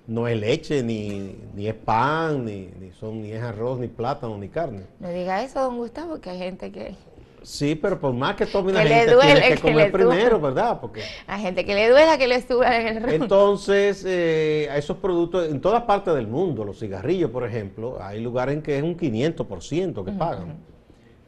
no 0.06 0.26
es 0.26 0.38
leche, 0.38 0.82
ni, 0.82 1.38
ni 1.54 1.68
es 1.68 1.74
pan, 1.74 2.44
ni, 2.44 2.68
ni, 2.80 2.90
son, 2.90 3.22
ni 3.22 3.30
es 3.30 3.42
arroz, 3.42 3.78
ni 3.78 3.86
plátano, 3.86 4.36
ni 4.36 4.48
carne. 4.48 4.82
No 4.98 5.08
diga 5.10 5.42
eso, 5.42 5.62
don 5.62 5.78
Gustavo, 5.78 6.20
que 6.20 6.30
hay 6.30 6.38
gente 6.38 6.72
que... 6.72 6.96
Sí, 7.42 7.74
pero 7.74 7.98
por 7.98 8.12
más 8.12 8.36
que 8.36 8.46
tome 8.46 8.72
una 8.72 8.82
gente, 8.82 9.16
tiene 9.16 9.40
que, 9.40 9.58
comer 9.58 9.90
primero, 9.90 10.40
¿verdad? 10.40 10.78
Porque 10.80 11.02
hay 11.26 11.40
gente 11.40 11.64
que 11.64 11.74
le 11.74 11.88
duela 11.88 12.18
que 12.18 12.28
le 12.28 12.42
suba 12.42 12.78
en 12.78 12.96
el 12.96 13.02
ron. 13.02 13.10
Entonces, 13.10 14.04
eh, 14.06 14.68
a 14.70 14.76
esos 14.76 14.98
productos, 14.98 15.48
en 15.48 15.60
todas 15.60 15.84
partes 15.84 16.14
del 16.14 16.26
mundo, 16.26 16.64
los 16.64 16.78
cigarrillos, 16.78 17.30
por 17.30 17.46
ejemplo, 17.46 17.98
hay 18.00 18.20
lugares 18.20 18.56
en 18.56 18.62
que 18.62 18.76
es 18.76 18.82
un 18.82 18.96
500% 18.96 20.04
que 20.04 20.12
pagan. 20.12 20.58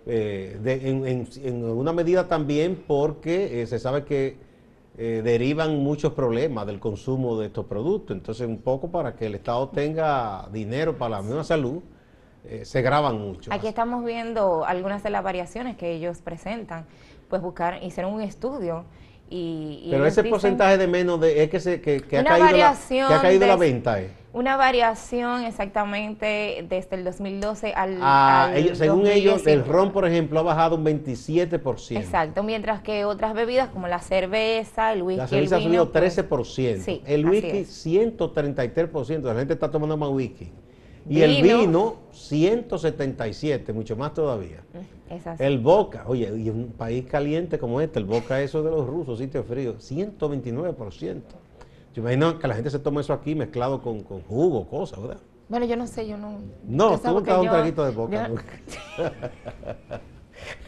Eh, 0.04 1.26
en, 1.44 1.64
una 1.64 1.92
medida 1.92 2.28
también 2.28 2.82
porque 2.86 3.62
eh, 3.62 3.66
se 3.66 3.78
sabe 3.78 4.04
que 4.04 4.52
derivan 4.94 5.78
muchos 5.78 6.12
problemas 6.12 6.66
del 6.66 6.78
consumo 6.78 7.38
de 7.38 7.46
estos 7.46 7.64
productos. 7.64 8.14
Entonces, 8.14 8.46
un 8.46 8.58
poco 8.58 8.90
para 8.90 9.16
que 9.16 9.26
el 9.26 9.34
Estado 9.34 9.70
tenga 9.70 10.48
dinero 10.52 10.98
para 10.98 11.16
la 11.16 11.22
misma 11.22 11.44
salud, 11.44 11.80
eh, 12.44 12.64
se 12.64 12.82
graban 12.82 13.18
mucho. 13.20 13.52
Aquí 13.52 13.66
estamos 13.66 14.04
viendo 14.04 14.64
algunas 14.64 15.02
de 15.02 15.10
las 15.10 15.22
variaciones 15.22 15.76
que 15.76 15.92
ellos 15.92 16.18
presentan. 16.22 16.86
Pues 17.28 17.40
buscar, 17.40 17.82
hicieron 17.82 18.12
un 18.12 18.20
estudio 18.20 18.84
y... 19.30 19.88
Pero 19.90 20.04
ese 20.04 20.24
porcentaje 20.24 20.76
de 20.76 20.86
menos 20.86 21.20
de, 21.20 21.42
es 21.42 21.50
que, 21.50 21.60
se, 21.60 21.80
que, 21.80 21.96
ha 21.96 22.24
caído, 22.24 22.56
la, 22.58 22.76
que 22.88 23.00
ha 23.00 23.20
caído 23.22 23.46
la 23.46 23.56
venta. 23.56 24.00
Eh. 24.00 24.10
Una 24.34 24.56
variación 24.56 25.44
exactamente 25.44 26.66
desde 26.68 26.96
el 26.96 27.04
2012 27.04 27.72
al, 27.74 27.98
ah, 28.00 28.50
Según 28.72 29.06
ellos, 29.06 29.46
el 29.46 29.64
ron, 29.64 29.92
por 29.92 30.06
ejemplo, 30.06 30.40
ha 30.40 30.42
bajado 30.42 30.76
un 30.76 30.84
27%. 30.84 31.98
Exacto, 31.98 32.42
mientras 32.42 32.80
que 32.80 33.04
otras 33.04 33.34
bebidas 33.34 33.68
como 33.68 33.88
la 33.88 34.00
cerveza, 34.00 34.92
el 34.92 35.02
whisky, 35.02 35.18
La 35.18 35.28
cerveza 35.28 35.56
ha 35.56 35.60
subido 35.60 35.92
13%. 35.92 36.28
Pues, 36.28 37.00
el 37.06 37.26
whisky, 37.26 37.90
133%. 37.90 39.22
La 39.22 39.34
gente 39.34 39.54
está 39.54 39.70
tomando 39.70 39.96
más 39.96 40.08
whisky. 40.10 40.50
Y 41.08 41.22
el 41.22 41.42
vino, 41.42 41.96
177, 42.12 43.72
mucho 43.72 43.96
más 43.96 44.14
todavía. 44.14 44.62
Mm, 44.72 45.42
el 45.42 45.58
Boca, 45.58 46.04
oye, 46.06 46.32
y 46.36 46.48
un 46.48 46.72
país 46.76 47.06
caliente 47.06 47.58
como 47.58 47.80
este, 47.80 47.98
el 47.98 48.04
Boca 48.04 48.40
eso 48.40 48.62
de 48.62 48.70
los 48.70 48.86
rusos, 48.86 49.18
sitio 49.18 49.42
frío, 49.42 49.76
129%. 49.78 51.20
Yo 51.94 52.02
imagino 52.02 52.38
que 52.38 52.48
la 52.48 52.54
gente 52.54 52.70
se 52.70 52.78
toma 52.78 53.00
eso 53.00 53.12
aquí 53.12 53.34
mezclado 53.34 53.82
con, 53.82 54.02
con 54.02 54.22
jugo, 54.22 54.66
cosas, 54.66 55.02
¿verdad? 55.02 55.18
Bueno, 55.48 55.66
yo 55.66 55.76
no 55.76 55.86
sé, 55.86 56.08
yo 56.08 56.16
no... 56.16 56.38
No, 56.66 56.98
tú 56.98 57.08
nunca 57.12 57.38
un 57.38 57.48
traguito 57.48 57.84
de 57.84 57.90
Boca. 57.90 58.30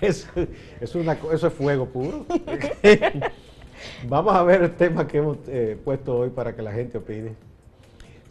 eso, 0.01 0.29
eso, 0.81 1.01
es 1.01 1.53
fuego 1.55 1.87
puro. 1.87 2.27
Vamos 4.09 4.35
a 4.35 4.43
ver 4.43 4.63
el 4.63 4.75
tema 4.75 5.07
que 5.07 5.19
hemos 5.19 5.39
eh, 5.47 5.79
puesto 5.83 6.17
hoy 6.17 6.31
para 6.31 6.55
que 6.55 6.63
la 6.63 6.73
gente 6.73 6.99
opine. 6.99 7.35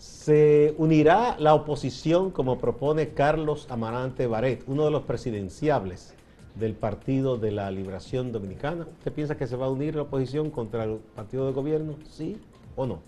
¿Se 0.04 0.76
unirá 0.78 1.38
la 1.40 1.54
oposición 1.54 2.30
como 2.30 2.58
propone 2.58 3.14
Carlos 3.14 3.68
Amarante 3.70 4.28
Baret, 4.28 4.62
uno 4.68 4.84
de 4.84 4.92
los 4.92 5.04
presidenciables 5.04 6.14
del 6.56 6.74
Partido 6.74 7.38
de 7.38 7.52
la 7.52 7.72
Liberación 7.72 8.34
Dominicana? 8.34 8.86
¿Usted 8.98 9.14
piensa 9.14 9.38
que 9.38 9.48
se 9.48 9.56
va 9.56 9.68
a 9.68 9.70
unir 9.70 9.96
la 9.96 10.02
oposición 10.02 10.50
contra 10.52 10.84
el 10.84 10.98
partido 11.16 11.48
de 11.48 11.54
gobierno? 11.54 11.96
¿Sí 12.10 12.38
o 12.76 12.86
no? 12.86 13.00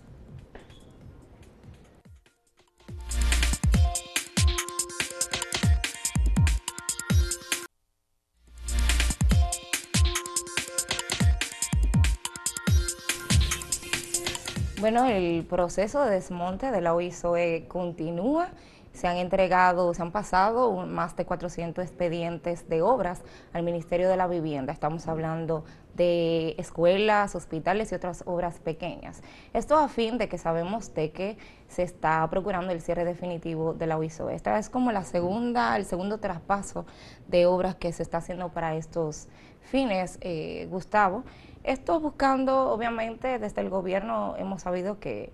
Bueno, 14.85 15.07
el 15.07 15.43
proceso 15.47 16.05
de 16.05 16.11
desmonte 16.11 16.69
de 16.69 16.79
la 16.79 16.93
OISOE 16.93 17.65
continúa. 17.67 18.49
Se 18.93 19.07
han 19.07 19.17
entregado, 19.17 19.91
se 19.95 20.03
han 20.03 20.11
pasado 20.11 20.85
más 20.85 21.15
de 21.15 21.25
400 21.25 21.83
expedientes 21.83 22.69
de 22.69 22.83
obras 22.83 23.23
al 23.51 23.63
Ministerio 23.63 24.07
de 24.07 24.15
la 24.15 24.27
Vivienda. 24.27 24.71
Estamos 24.71 25.07
hablando 25.07 25.65
de 25.95 26.53
escuelas, 26.59 27.33
hospitales 27.33 27.91
y 27.91 27.95
otras 27.95 28.21
obras 28.27 28.59
pequeñas. 28.59 29.23
Esto 29.53 29.75
a 29.75 29.87
fin 29.87 30.19
de 30.19 30.29
que 30.29 30.37
sabemos 30.37 30.93
de 30.93 31.11
que 31.11 31.39
se 31.67 31.81
está 31.81 32.29
procurando 32.29 32.71
el 32.71 32.79
cierre 32.79 33.05
definitivo 33.05 33.73
de 33.73 33.87
la 33.87 33.97
OISOE. 33.97 34.35
Esta 34.35 34.59
es 34.59 34.69
como 34.69 34.91
la 34.91 35.03
segunda, 35.03 35.75
el 35.77 35.85
segundo 35.85 36.19
traspaso 36.19 36.85
de 37.27 37.47
obras 37.47 37.73
que 37.73 37.91
se 37.91 38.03
está 38.03 38.19
haciendo 38.19 38.49
para 38.49 38.75
estos 38.75 39.29
fines, 39.65 40.17
eh, 40.21 40.67
Gustavo. 40.69 41.23
Esto 41.63 41.99
buscando, 41.99 42.71
obviamente, 42.71 43.39
desde 43.39 43.61
el 43.61 43.69
gobierno 43.69 44.35
hemos 44.37 44.61
sabido 44.61 44.99
que, 44.99 45.31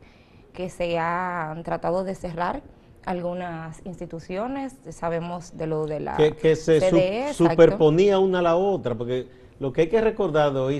se 0.69 0.99
han 0.99 1.63
tratado 1.63 2.03
de 2.03 2.13
cerrar 2.13 2.61
algunas 3.03 3.83
instituciones, 3.83 4.75
sabemos 4.91 5.57
de 5.57 5.65
lo 5.65 5.87
de 5.87 5.99
la 5.99 6.17
que, 6.17 6.33
que 6.33 6.55
se 6.55 6.77
e, 6.77 7.33
superponía 7.33 8.19
una 8.19 8.39
a 8.39 8.41
la 8.43 8.55
otra, 8.55 8.93
porque 8.93 9.27
lo 9.59 9.73
que 9.73 9.81
hay 9.81 9.87
que 9.87 9.99
recordar 10.01 10.53
de 10.53 10.59
hoy 10.59 10.77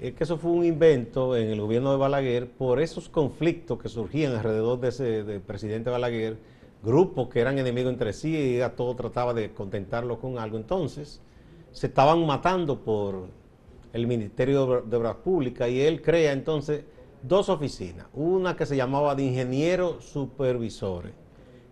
es 0.00 0.14
que 0.14 0.24
eso 0.24 0.36
fue 0.36 0.50
un 0.50 0.64
invento 0.64 1.36
en 1.36 1.48
el 1.48 1.60
gobierno 1.60 1.90
de 1.90 1.96
Balaguer 1.96 2.50
por 2.50 2.80
esos 2.80 3.08
conflictos 3.08 3.78
que 3.80 3.88
surgían 3.88 4.32
alrededor 4.32 4.80
de 4.80 4.88
ese 4.88 5.40
presidente 5.46 5.90
Balaguer, 5.90 6.38
grupos 6.82 7.28
que 7.28 7.40
eran 7.40 7.58
enemigos 7.58 7.92
entre 7.92 8.12
sí 8.12 8.36
y 8.36 8.60
a 8.60 8.76
todo 8.76 8.94
trataba 8.94 9.34
de 9.34 9.52
contentarlo 9.52 10.18
con 10.18 10.38
algo. 10.38 10.56
Entonces, 10.56 11.20
se 11.72 11.86
estaban 11.88 12.26
matando 12.26 12.80
por 12.80 13.28
el 13.92 14.06
Ministerio 14.06 14.82
de 14.82 14.96
Obras 14.96 15.16
Públicas 15.16 15.68
y 15.68 15.80
él 15.80 16.02
crea 16.02 16.32
entonces 16.32 16.84
dos 17.22 17.48
oficinas, 17.48 18.06
una 18.14 18.56
que 18.56 18.66
se 18.66 18.76
llamaba 18.76 19.14
de 19.14 19.24
ingenieros 19.24 20.04
supervisores 20.04 21.12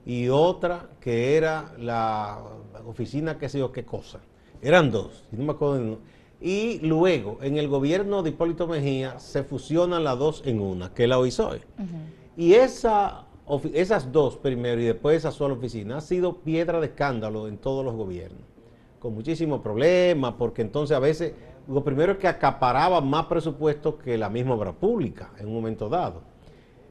y 0.04 0.28
otra 0.28 0.88
que 1.00 1.36
era 1.36 1.74
la 1.78 2.42
oficina 2.86 3.38
qué 3.38 3.48
sé 3.48 3.58
yo 3.58 3.72
qué 3.72 3.84
cosa. 3.84 4.20
Eran 4.60 4.90
dos, 4.90 5.24
no 5.30 5.44
me 5.44 5.52
acuerdo. 5.52 5.98
Y 6.40 6.78
luego, 6.80 7.38
en 7.42 7.58
el 7.58 7.68
gobierno 7.68 8.22
de 8.22 8.30
Hipólito 8.30 8.66
Mejía, 8.66 9.18
se 9.18 9.42
fusionan 9.42 10.04
las 10.04 10.18
dos 10.18 10.42
en 10.46 10.60
una, 10.60 10.94
que 10.94 11.04
es 11.04 11.08
la 11.08 11.18
OISOE. 11.18 11.60
Y 12.36 12.54
esa, 12.54 13.26
esas 13.74 14.12
dos 14.12 14.36
primero 14.36 14.80
y 14.80 14.84
después 14.84 15.16
esa 15.16 15.32
sola 15.32 15.54
oficina 15.54 15.98
ha 15.98 16.00
sido 16.00 16.38
piedra 16.38 16.80
de 16.80 16.86
escándalo 16.86 17.48
en 17.48 17.58
todos 17.58 17.84
los 17.84 17.94
gobiernos, 17.94 18.42
con 18.98 19.14
muchísimos 19.14 19.60
problemas, 19.60 20.34
porque 20.38 20.62
entonces 20.62 20.96
a 20.96 21.00
veces 21.00 21.34
lo 21.68 21.84
primero 21.84 22.12
es 22.12 22.18
que 22.18 22.28
acaparaba 22.28 23.00
más 23.00 23.26
presupuesto 23.26 23.98
que 23.98 24.16
la 24.16 24.28
misma 24.28 24.54
obra 24.54 24.72
pública 24.72 25.30
en 25.38 25.48
un 25.48 25.54
momento 25.54 25.88
dado. 25.88 26.22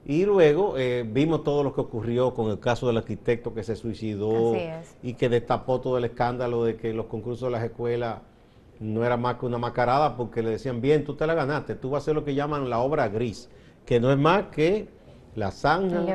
Y 0.06 0.24
luego 0.24 0.78
eh, 0.78 1.04
vimos 1.06 1.44
todo 1.44 1.64
lo 1.64 1.74
que 1.74 1.82
ocurrió 1.82 2.34
con 2.34 2.50
el 2.50 2.60
caso 2.60 2.88
del 2.88 2.98
arquitecto 2.98 3.54
que 3.54 3.64
se 3.64 3.76
suicidó 3.76 4.54
y 5.04 5.16
que 5.16 5.28
destapó 5.28 5.82
todo 5.82 5.98
el 5.98 6.06
escándalo 6.06 6.64
de 6.64 6.78
que 6.78 6.94
los 6.94 7.08
concursos 7.08 7.48
de 7.48 7.52
las 7.52 7.64
escuelas 7.64 8.20
no 8.80 9.04
era 9.04 9.18
más 9.18 9.36
que 9.36 9.46
una 9.46 9.58
macarada 9.58 10.16
porque 10.16 10.42
le 10.42 10.52
decían, 10.52 10.80
bien, 10.80 11.04
tú 11.04 11.16
te 11.16 11.28
la 11.28 11.34
ganaste, 11.34 11.76
tú 11.76 11.90
vas 11.90 12.02
a 12.02 12.04
hacer 12.04 12.16
lo 12.16 12.24
que 12.24 12.36
llaman 12.36 12.70
la 12.70 12.80
obra 12.80 13.10
gris, 13.10 13.50
que 13.86 14.00
no 14.00 14.12
es 14.12 14.18
más 14.18 14.46
que 14.48 14.88
la 15.36 15.52
zanja, 15.52 16.06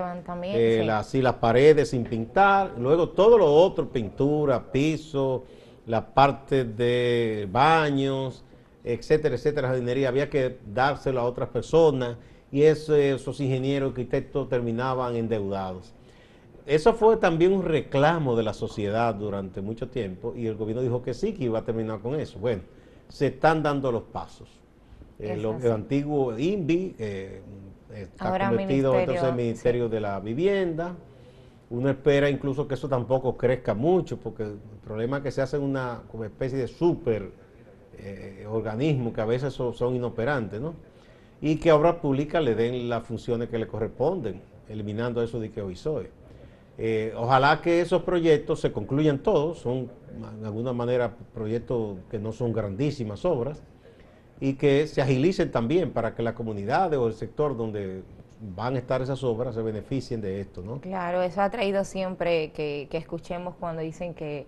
eh, 0.42 0.82
las, 0.86 1.12
las 1.14 1.34
paredes 1.34 1.90
sin 1.90 2.04
pintar, 2.04 2.72
luego 2.78 3.10
todo 3.10 3.36
lo 3.36 3.52
otro, 3.52 3.88
pintura, 3.88 4.72
piso, 4.72 5.44
la 5.86 6.14
parte 6.14 6.64
de 6.64 7.48
baños, 7.50 8.44
etcétera, 8.84 9.34
etcétera, 9.34 9.68
jardinería, 9.68 10.08
había 10.08 10.30
que 10.30 10.58
dárselo 10.72 11.20
a 11.20 11.24
otras 11.24 11.48
personas 11.48 12.16
y 12.50 12.62
esos 12.62 13.40
ingenieros, 13.40 13.90
arquitectos 13.90 14.48
terminaban 14.48 15.16
endeudados. 15.16 15.94
Eso 16.66 16.94
fue 16.94 17.16
también 17.16 17.52
un 17.52 17.64
reclamo 17.64 18.36
de 18.36 18.44
la 18.44 18.54
sociedad 18.54 19.14
durante 19.14 19.60
mucho 19.60 19.88
tiempo 19.88 20.34
y 20.36 20.46
el 20.46 20.54
gobierno 20.54 20.82
dijo 20.82 21.02
que 21.02 21.14
sí, 21.14 21.32
que 21.32 21.44
iba 21.44 21.58
a 21.58 21.64
terminar 21.64 22.00
con 22.00 22.14
eso. 22.14 22.38
Bueno, 22.38 22.62
se 23.08 23.28
están 23.28 23.62
dando 23.62 23.90
los 23.90 24.04
pasos. 24.04 24.48
Eh, 25.18 25.32
el 25.32 25.72
antiguo 25.72 26.38
INVI 26.38 26.96
eh, 26.98 27.42
está 27.94 28.48
convertido 28.48 28.98
entonces 28.98 29.22
en 29.22 29.30
el 29.30 29.36
Ministerio 29.36 29.88
de 29.88 30.00
la 30.00 30.20
Vivienda. 30.20 30.94
Uno 31.72 31.88
espera 31.88 32.28
incluso 32.28 32.68
que 32.68 32.74
eso 32.74 32.86
tampoco 32.86 33.38
crezca 33.38 33.72
mucho, 33.72 34.18
porque 34.18 34.42
el 34.42 34.58
problema 34.84 35.16
es 35.16 35.22
que 35.22 35.30
se 35.30 35.40
hace 35.40 35.56
una 35.56 36.02
especie 36.22 36.58
de 36.58 36.68
súper 36.68 37.32
eh, 37.98 38.46
organismos 38.46 39.14
que 39.14 39.22
a 39.22 39.24
veces 39.24 39.54
son, 39.54 39.94
inoperantes, 39.96 40.60
¿no? 40.60 40.74
Y 41.40 41.56
que 41.56 41.70
a 41.70 41.76
obra 41.76 41.98
pública 41.98 42.42
le 42.42 42.54
den 42.54 42.90
las 42.90 43.06
funciones 43.06 43.48
que 43.48 43.58
le 43.58 43.66
corresponden, 43.66 44.42
eliminando 44.68 45.22
eso 45.22 45.40
de 45.40 45.50
que 45.50 45.62
hoy 45.62 45.74
soy. 45.74 46.08
Eh, 46.76 47.14
ojalá 47.16 47.62
que 47.62 47.80
esos 47.80 48.02
proyectos 48.02 48.60
se 48.60 48.70
concluyan 48.70 49.20
todos, 49.20 49.58
son 49.60 49.88
de 50.40 50.46
alguna 50.46 50.74
manera 50.74 51.16
proyectos 51.32 51.96
que 52.10 52.18
no 52.18 52.32
son 52.32 52.52
grandísimas 52.52 53.24
obras, 53.24 53.62
y 54.40 54.54
que 54.54 54.86
se 54.86 55.00
agilicen 55.00 55.50
también 55.50 55.90
para 55.92 56.14
que 56.14 56.22
la 56.22 56.34
comunidad 56.34 56.92
o 56.94 57.06
el 57.06 57.14
sector 57.14 57.56
donde 57.56 58.02
van 58.42 58.74
a 58.74 58.78
estar 58.78 59.00
esas 59.00 59.22
obras 59.22 59.54
se 59.54 59.62
beneficien 59.62 60.20
de 60.20 60.40
esto, 60.40 60.62
¿no? 60.62 60.80
Claro, 60.80 61.22
eso 61.22 61.40
ha 61.40 61.50
traído 61.50 61.84
siempre 61.84 62.52
que 62.52 62.88
escuchemos 62.92 63.54
cuando 63.58 63.82
dicen 63.82 64.14
que 64.14 64.46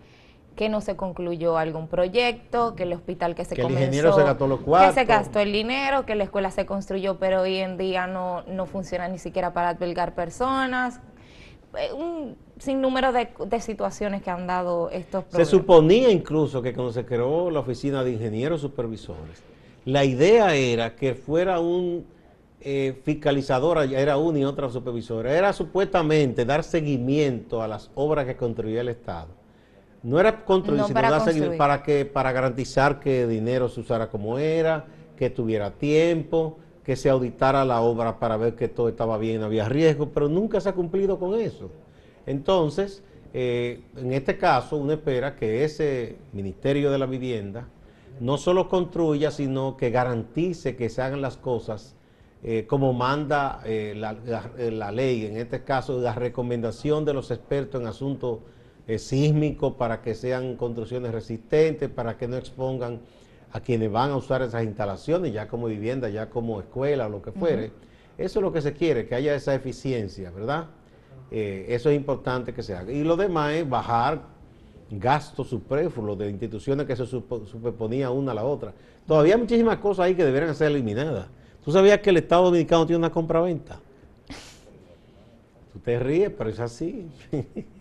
que 0.55 0.69
no 0.69 0.81
se 0.81 0.97
concluyó 0.97 1.59
algún 1.59 1.89
proyecto, 1.89 2.75
que 2.75 2.85
el 2.85 2.93
hospital 2.93 3.35
que 3.35 3.45
se 3.45 3.55
que 3.55 3.63
el 3.63 3.71
ingeniero 3.71 4.13
se 4.13 4.23
gastó 4.23 4.47
los 4.47 4.61
cuartos. 4.61 4.95
Que 4.95 5.01
se 5.01 5.07
gastó 5.07 5.41
el 5.41 5.53
dinero, 5.53 6.07
que 6.07 6.15
la 6.15 6.25
escuela 6.25 6.51
se 6.51 6.65
construyó, 6.65 7.19
pero 7.19 7.43
hoy 7.43 7.57
en 7.57 7.77
día 7.77 8.07
no, 8.07 8.43
no 8.43 8.67
funciona 8.67 9.09
ni 9.09 9.19
siquiera 9.19 9.53
para 9.53 9.71
albergar 9.71 10.15
personas. 10.15 11.01
Eh, 11.77 11.93
un 11.93 12.37
sinnúmero 12.59 13.13
de, 13.13 13.29
de 13.47 13.61
situaciones 13.61 14.23
que 14.23 14.31
han 14.31 14.47
dado 14.47 14.91
estos 14.91 15.25
problemas. 15.25 15.49
Se 15.49 15.57
suponía 15.57 16.11
incluso 16.11 16.63
que 16.63 16.73
cuando 16.73 16.93
se 16.93 17.05
creó 17.05 17.51
la 17.51 17.61
oficina 17.61 18.05
de 18.05 18.13
ingenieros 18.13 18.61
supervisores, 18.61 19.43
la 19.85 20.05
idea 20.05 20.55
era 20.55 20.95
que 20.95 21.15
fuera 21.15 21.59
un 21.59 22.07
eh, 22.65 23.01
fiscalizador, 23.05 23.79
era 23.79 24.17
una 24.17 24.39
y 24.41 24.45
otra 24.45 24.69
supervisora, 24.71 25.37
era 25.37 25.53
supuestamente 25.53 26.45
dar 26.45 26.65
seguimiento 26.65 27.63
a 27.63 27.69
las 27.69 27.91
obras 27.95 28.27
que 28.27 28.37
construía 28.37 28.81
el 28.81 28.89
Estado 28.89 29.45
no 30.05 30.21
era 30.21 30.45
construir, 30.45 30.85
sino 30.85 30.95
para, 30.95 31.25
para, 31.57 31.83
que, 31.83 32.05
para 32.05 32.31
garantizar 32.31 33.01
que 33.01 33.23
el 33.23 33.31
dinero 33.31 33.71
se 33.71 33.81
usara 33.81 34.11
como 34.11 34.39
era, 34.39 34.85
que 35.17 35.31
tuviera 35.31 35.71
tiempo, 35.71 36.59
que 36.85 36.95
se 36.95 37.09
auditara 37.09 37.65
la 37.65 37.81
obra 37.81 38.19
para 38.19 38.37
ver 38.37 38.55
que 38.55 38.69
todo 38.69 38.91
estaba 38.91 39.17
bien, 39.17 39.41
no 39.41 39.47
había 39.47 39.67
riesgo, 39.67 40.11
pero 40.11 40.29
nunca 40.29 40.61
se 40.61 40.69
ha 40.69 40.75
cumplido 40.75 41.19
con 41.19 41.41
eso. 41.41 41.71
Entonces, 42.27 43.03
eh, 43.33 43.81
en 43.97 44.13
este 44.13 44.37
caso, 44.37 44.77
uno 44.77 44.93
espera 44.93 45.37
que 45.37 45.65
ese 45.65 46.17
Ministerio 46.35 46.91
de 46.91 46.99
la 46.99 47.07
Vivienda 47.07 47.67
no 48.21 48.37
solo 48.37 48.69
construya, 48.69 49.31
sino 49.31 49.79
que 49.79 49.89
garantice 49.91 50.77
que 50.77 50.91
se 50.91 51.01
hagan 51.01 51.23
las 51.23 51.39
cosas 51.39 51.97
eh, 52.45 52.67
como 52.67 52.93
manda 52.93 53.63
eh, 53.65 53.95
la, 53.97 54.15
la, 54.57 54.93
ley, 54.93 55.27
en 55.27 55.39
este 55.39 55.65
caso 55.65 55.99
la 55.99 56.15
recomendación 56.15 57.05
de 57.05 57.15
los 57.15 57.31
expertos 57.31 57.81
en 57.81 57.87
asuntos 57.87 58.41
eh, 58.87 58.99
sísmico 58.99 59.79
para 59.79 60.03
que 60.03 60.15
sean 60.15 60.57
construcciones 60.57 61.11
resistentes, 61.13 61.89
para 61.89 62.19
que 62.19 62.29
no 62.29 62.37
expongan 62.37 63.01
a 63.51 63.61
quienes 63.61 63.91
van 63.91 64.11
a 64.11 64.17
usar 64.17 64.43
esas 64.43 64.63
instalaciones, 64.65 65.33
ya 65.33 65.49
como 65.49 65.69
vivienda, 65.69 66.11
ya 66.11 66.29
como 66.29 66.61
escuela 66.61 67.07
o 67.07 67.09
lo 67.09 67.23
que 67.23 67.33
fuere. 67.33 67.73
Eso 68.19 68.39
es 68.41 68.43
lo 68.43 68.53
que 68.53 68.61
se 68.61 68.75
quiere, 68.75 69.07
que 69.07 69.15
haya 69.15 69.35
esa 69.35 69.55
eficiencia, 69.55 70.31
¿verdad? 70.31 70.67
Eh, 71.31 71.67
eso 71.69 71.89
es 71.89 71.97
importante 71.97 72.53
que 72.53 72.63
se 72.63 72.75
haga. 72.75 72.93
Y 72.93 73.05
lo 73.05 73.17
demás 73.17 73.55
es 73.55 73.69
bajar 73.69 74.23
gastos 74.91 75.49
superfluos 75.49 76.19
de 76.19 76.29
instituciones 76.29 76.87
que 76.87 76.95
se 76.95 77.07
superponían 77.07 78.13
una 78.13 78.33
a 78.33 78.35
la 78.35 78.45
otra. 78.45 78.75
Todavía 79.07 79.35
hay 79.35 79.41
muchísimas 79.41 79.79
cosas 79.79 80.07
ahí 80.07 80.15
que 80.15 80.25
deberían 80.25 80.55
ser 80.55 80.71
eliminadas. 80.71 81.29
¿Tú 81.65 81.73
sabías 81.73 82.01
que 82.01 82.11
el 82.11 82.19
Estado 82.19 82.45
Dominicano 82.45 82.87
tiene 82.87 82.99
una 82.99 83.11
compra-venta? 83.11 83.81
Tú 85.73 85.79
te 85.79 85.99
ríes, 85.99 86.31
pero 86.37 86.51
es 86.51 86.61
así. 86.61 87.07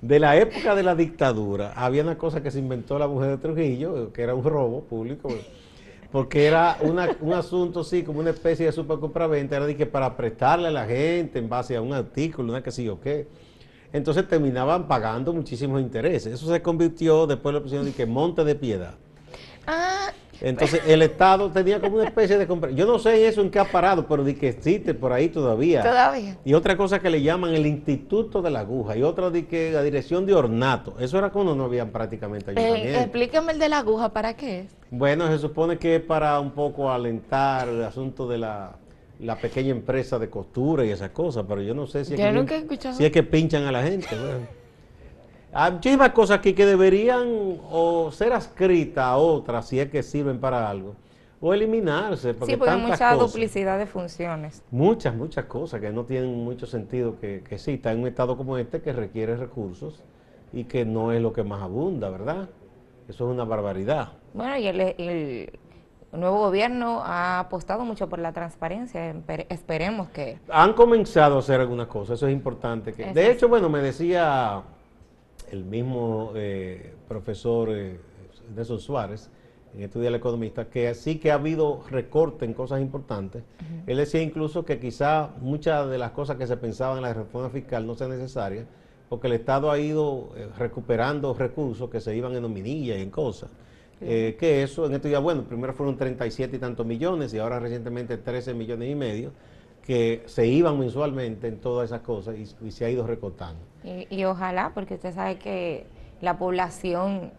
De 0.00 0.18
la 0.18 0.38
época 0.38 0.74
de 0.74 0.82
la 0.82 0.94
dictadura, 0.94 1.74
había 1.76 2.02
una 2.02 2.16
cosa 2.16 2.42
que 2.42 2.50
se 2.50 2.58
inventó 2.58 2.98
la 2.98 3.06
mujer 3.06 3.28
de 3.28 3.36
Trujillo, 3.36 4.10
que 4.10 4.22
era 4.22 4.34
un 4.34 4.42
robo 4.42 4.84
público, 4.84 5.28
porque 6.10 6.46
era 6.46 6.78
un 6.80 7.32
asunto 7.34 7.80
así, 7.80 8.02
como 8.02 8.20
una 8.20 8.30
especie 8.30 8.64
de 8.64 8.72
super 8.72 8.98
compra-venta, 8.98 9.56
era 9.56 9.66
de 9.66 9.76
que 9.76 9.84
para 9.84 10.16
prestarle 10.16 10.68
a 10.68 10.70
la 10.70 10.86
gente 10.86 11.38
en 11.38 11.48
base 11.48 11.76
a 11.76 11.82
un 11.82 11.92
artículo, 11.92 12.52
una 12.52 12.62
que 12.62 12.70
sí 12.70 12.88
o 12.88 12.98
qué. 12.98 13.28
Entonces 13.92 14.26
terminaban 14.26 14.88
pagando 14.88 15.34
muchísimos 15.34 15.82
intereses. 15.82 16.32
Eso 16.32 16.50
se 16.50 16.62
convirtió, 16.62 17.26
después 17.26 17.52
de 17.52 17.58
la 17.58 17.62
pusieron 17.62 17.84
de 17.84 17.92
que 17.92 18.06
monte 18.06 18.44
de 18.44 18.54
piedad. 18.54 18.94
Ah, 19.66 20.10
entonces 20.42 20.82
el 20.86 21.02
Estado 21.02 21.50
tenía 21.50 21.80
como 21.80 21.96
una 21.96 22.04
especie 22.04 22.36
de 22.36 22.46
compra. 22.46 22.70
Yo 22.70 22.84
no 22.84 22.98
sé 22.98 23.26
eso 23.26 23.40
en 23.40 23.50
qué 23.50 23.60
ha 23.60 23.64
parado, 23.64 24.06
pero 24.06 24.24
de 24.24 24.34
que 24.34 24.48
existe 24.48 24.92
por 24.92 25.12
ahí 25.12 25.28
todavía. 25.28 25.82
Todavía. 25.82 26.36
Y 26.44 26.54
otra 26.54 26.76
cosa 26.76 26.98
que 26.98 27.08
le 27.10 27.22
llaman 27.22 27.54
el 27.54 27.64
Instituto 27.64 28.42
de 28.42 28.50
la 28.50 28.60
Aguja 28.60 28.96
y 28.96 29.02
otra 29.02 29.30
de 29.30 29.46
que 29.46 29.70
la 29.70 29.82
Dirección 29.82 30.26
de 30.26 30.34
Ornato. 30.34 30.96
Eso 30.98 31.18
era 31.18 31.30
cuando 31.30 31.54
no 31.54 31.64
había 31.64 31.90
prácticamente 31.90 32.52
eh, 32.52 32.58
ayuntamiento. 32.58 33.00
explícame 33.00 33.52
el 33.52 33.58
de 33.58 33.68
la 33.68 33.78
aguja, 33.78 34.12
¿para 34.12 34.34
qué 34.34 34.60
es? 34.60 34.76
Bueno, 34.90 35.28
se 35.28 35.38
supone 35.38 35.78
que 35.78 35.96
es 35.96 36.02
para 36.02 36.38
un 36.40 36.50
poco 36.50 36.90
alentar 36.90 37.68
el 37.68 37.82
asunto 37.82 38.26
de 38.28 38.38
la, 38.38 38.76
pequeña 39.40 39.70
empresa 39.70 40.18
de 40.18 40.28
costura 40.28 40.84
y 40.84 40.90
esas 40.90 41.10
cosas, 41.10 41.44
pero 41.48 41.62
yo 41.62 41.74
no 41.74 41.86
sé 41.86 42.04
si 42.04 42.14
es, 42.14 42.20
que, 42.20 42.92
si 42.92 43.04
es 43.04 43.12
que 43.12 43.22
pinchan 43.22 43.64
a 43.64 43.72
la 43.72 43.82
gente. 43.82 44.08
Hay 45.52 45.72
muchísimas 45.72 46.10
cosas 46.12 46.38
aquí 46.38 46.54
que 46.54 46.64
deberían 46.64 47.58
o 47.70 48.10
ser 48.10 48.32
adscritas 48.32 49.04
a 49.04 49.16
otras 49.16 49.68
si 49.68 49.78
es 49.78 49.90
que 49.90 50.02
sirven 50.02 50.40
para 50.40 50.68
algo 50.68 50.96
o 51.42 51.52
eliminarse. 51.52 52.32
Porque 52.32 52.52
sí, 52.52 52.56
porque 52.56 52.72
hay 52.72 52.80
mucha 52.80 53.14
duplicidad 53.14 53.78
de 53.78 53.86
funciones. 53.86 54.62
Muchas, 54.70 55.14
muchas 55.14 55.44
cosas 55.46 55.80
que 55.80 55.90
no 55.90 56.04
tienen 56.04 56.42
mucho 56.42 56.66
sentido 56.66 57.18
que, 57.20 57.42
que 57.46 57.56
está 57.56 57.92
en 57.92 58.00
un 58.00 58.06
estado 58.06 58.36
como 58.36 58.56
este 58.56 58.80
que 58.80 58.92
requiere 58.92 59.36
recursos 59.36 60.02
y 60.52 60.64
que 60.64 60.84
no 60.84 61.12
es 61.12 61.20
lo 61.20 61.32
que 61.32 61.42
más 61.42 61.60
abunda, 61.60 62.08
¿verdad? 62.08 62.48
Eso 63.08 63.26
es 63.26 63.34
una 63.34 63.44
barbaridad. 63.44 64.12
Bueno, 64.32 64.56
y 64.56 64.66
el, 64.68 65.58
nuevo 66.12 66.38
gobierno 66.38 67.02
ha 67.04 67.40
apostado 67.40 67.84
mucho 67.84 68.08
por 68.08 68.20
la 68.20 68.32
transparencia. 68.32 69.14
Esperemos 69.48 70.08
que... 70.10 70.38
Han 70.48 70.74
comenzado 70.74 71.36
a 71.36 71.38
hacer 71.40 71.60
algunas 71.60 71.88
cosas, 71.88 72.18
eso 72.18 72.28
es 72.28 72.32
importante. 72.32 72.92
Que, 72.92 73.12
de 73.12 73.30
hecho, 73.30 73.48
bueno, 73.48 73.68
me 73.68 73.80
decía 73.80 74.62
el 75.52 75.64
mismo 75.64 76.32
eh, 76.34 76.94
profesor 77.06 77.68
eh, 77.70 78.00
Nelson 78.56 78.80
Suárez, 78.80 79.30
en 79.74 79.82
Estudia 79.82 80.08
el 80.08 80.14
Economista, 80.14 80.68
que 80.68 80.92
sí 80.94 81.18
que 81.18 81.30
ha 81.30 81.34
habido 81.34 81.82
recorte 81.90 82.44
en 82.44 82.54
cosas 82.54 82.80
importantes. 82.80 83.42
Él 83.86 83.96
decía 83.98 84.20
incluso 84.20 84.64
que 84.64 84.78
quizá 84.78 85.30
muchas 85.40 85.88
de 85.88 85.98
las 85.98 86.10
cosas 86.10 86.36
que 86.36 86.46
se 86.46 86.56
pensaban 86.56 86.98
en 86.98 87.02
la 87.02 87.14
reforma 87.14 87.48
fiscal 87.50 87.86
no 87.86 87.94
sean 87.94 88.10
necesarias, 88.10 88.66
porque 89.08 89.26
el 89.26 89.34
Estado 89.34 89.70
ha 89.70 89.78
ido 89.78 90.30
eh, 90.36 90.48
recuperando 90.58 91.34
recursos 91.34 91.88
que 91.90 92.00
se 92.00 92.16
iban 92.16 92.34
en 92.34 92.42
nominilla 92.42 92.96
y 92.96 93.02
en 93.02 93.10
cosas. 93.10 93.50
Eh, 94.00 94.36
que 94.38 94.62
eso 94.62 94.86
en 94.86 94.94
estos 94.94 95.08
días, 95.08 95.22
bueno, 95.22 95.44
primero 95.44 95.72
fueron 95.74 95.96
37 95.96 96.56
y 96.56 96.58
tantos 96.58 96.84
millones 96.84 97.32
y 97.34 97.38
ahora 97.38 97.60
recientemente 97.60 98.16
13 98.16 98.52
millones 98.52 98.90
y 98.90 98.94
medio 98.94 99.32
que 99.82 100.22
se 100.26 100.46
iban 100.46 100.78
mensualmente 100.78 101.46
en 101.46 101.58
todas 101.58 101.90
esas 101.90 102.00
cosas 102.00 102.36
y, 102.36 102.70
se 102.70 102.84
ha 102.84 102.90
ido 102.90 103.06
recortando. 103.06 103.60
Y, 103.84 104.24
ojalá, 104.24 104.72
porque 104.74 104.94
usted 104.94 105.14
sabe 105.14 105.38
que 105.38 105.86
la 106.20 106.38
población, 106.38 107.32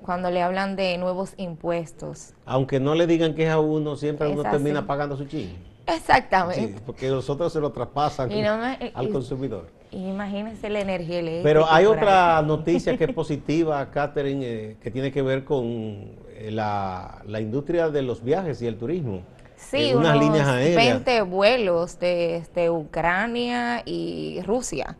cuando 0.00 0.30
le 0.30 0.42
hablan 0.42 0.76
de 0.76 0.96
nuevos 0.98 1.34
impuestos... 1.36 2.34
Aunque 2.46 2.80
no 2.80 2.94
le 2.94 3.06
digan 3.06 3.34
que 3.34 3.44
es 3.44 3.50
a 3.50 3.60
uno, 3.60 3.96
siempre 3.96 4.28
uno 4.28 4.42
termina 4.42 4.86
pagando 4.86 5.16
su 5.16 5.26
ching. 5.26 5.50
Exactamente. 5.86 6.80
porque 6.86 7.08
los 7.08 7.28
otros 7.28 7.52
se 7.52 7.60
lo 7.60 7.70
traspasan 7.70 8.30
al 8.94 9.08
consumidor. 9.10 9.68
Imagínense 9.90 10.70
la 10.70 10.80
energía 10.80 11.18
eléctrica. 11.18 11.44
Pero 11.44 11.66
hay 11.70 11.84
otra 11.84 12.40
noticia 12.42 12.96
que 12.96 13.04
es 13.04 13.12
positiva, 13.12 13.90
Catherine, 13.90 14.44
eh, 14.46 14.76
que 14.80 14.90
tiene 14.90 15.12
que 15.12 15.20
ver 15.20 15.44
con 15.44 15.64
eh, 15.66 16.48
la, 16.50 17.22
la 17.26 17.40
industria 17.40 17.90
de 17.90 18.00
los 18.00 18.24
viajes 18.24 18.62
y 18.62 18.66
el 18.66 18.78
turismo. 18.78 19.22
Sí, 19.56 19.92
unas 19.94 20.18
líneas 20.18 20.48
aéreas. 20.48 21.04
20 21.04 21.22
vuelos 21.22 21.98
desde 21.98 22.70
Ucrania 22.70 23.82
y 23.84 24.40
Rusia. 24.44 24.96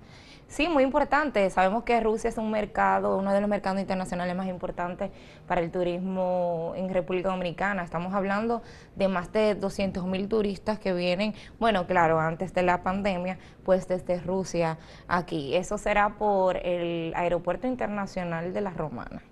Sí, 0.52 0.68
muy 0.68 0.82
importante. 0.82 1.48
Sabemos 1.48 1.82
que 1.82 1.98
Rusia 2.02 2.28
es 2.28 2.36
un 2.36 2.50
mercado, 2.50 3.16
uno 3.16 3.32
de 3.32 3.40
los 3.40 3.48
mercados 3.48 3.80
internacionales 3.80 4.36
más 4.36 4.48
importantes 4.48 5.10
para 5.48 5.62
el 5.62 5.70
turismo 5.70 6.74
en 6.76 6.90
República 6.92 7.30
Dominicana. 7.30 7.82
Estamos 7.82 8.12
hablando 8.12 8.60
de 8.94 9.08
más 9.08 9.32
de 9.32 9.54
200 9.54 10.04
mil 10.04 10.28
turistas 10.28 10.78
que 10.78 10.92
vienen, 10.92 11.32
bueno, 11.58 11.86
claro, 11.86 12.20
antes 12.20 12.52
de 12.52 12.62
la 12.64 12.82
pandemia, 12.82 13.38
pues 13.64 13.88
desde 13.88 14.20
Rusia 14.20 14.76
aquí. 15.08 15.56
Eso 15.56 15.78
será 15.78 16.18
por 16.18 16.58
el 16.58 17.14
Aeropuerto 17.16 17.66
Internacional 17.66 18.52
de 18.52 18.60
la 18.60 18.72
Romana. 18.74 19.22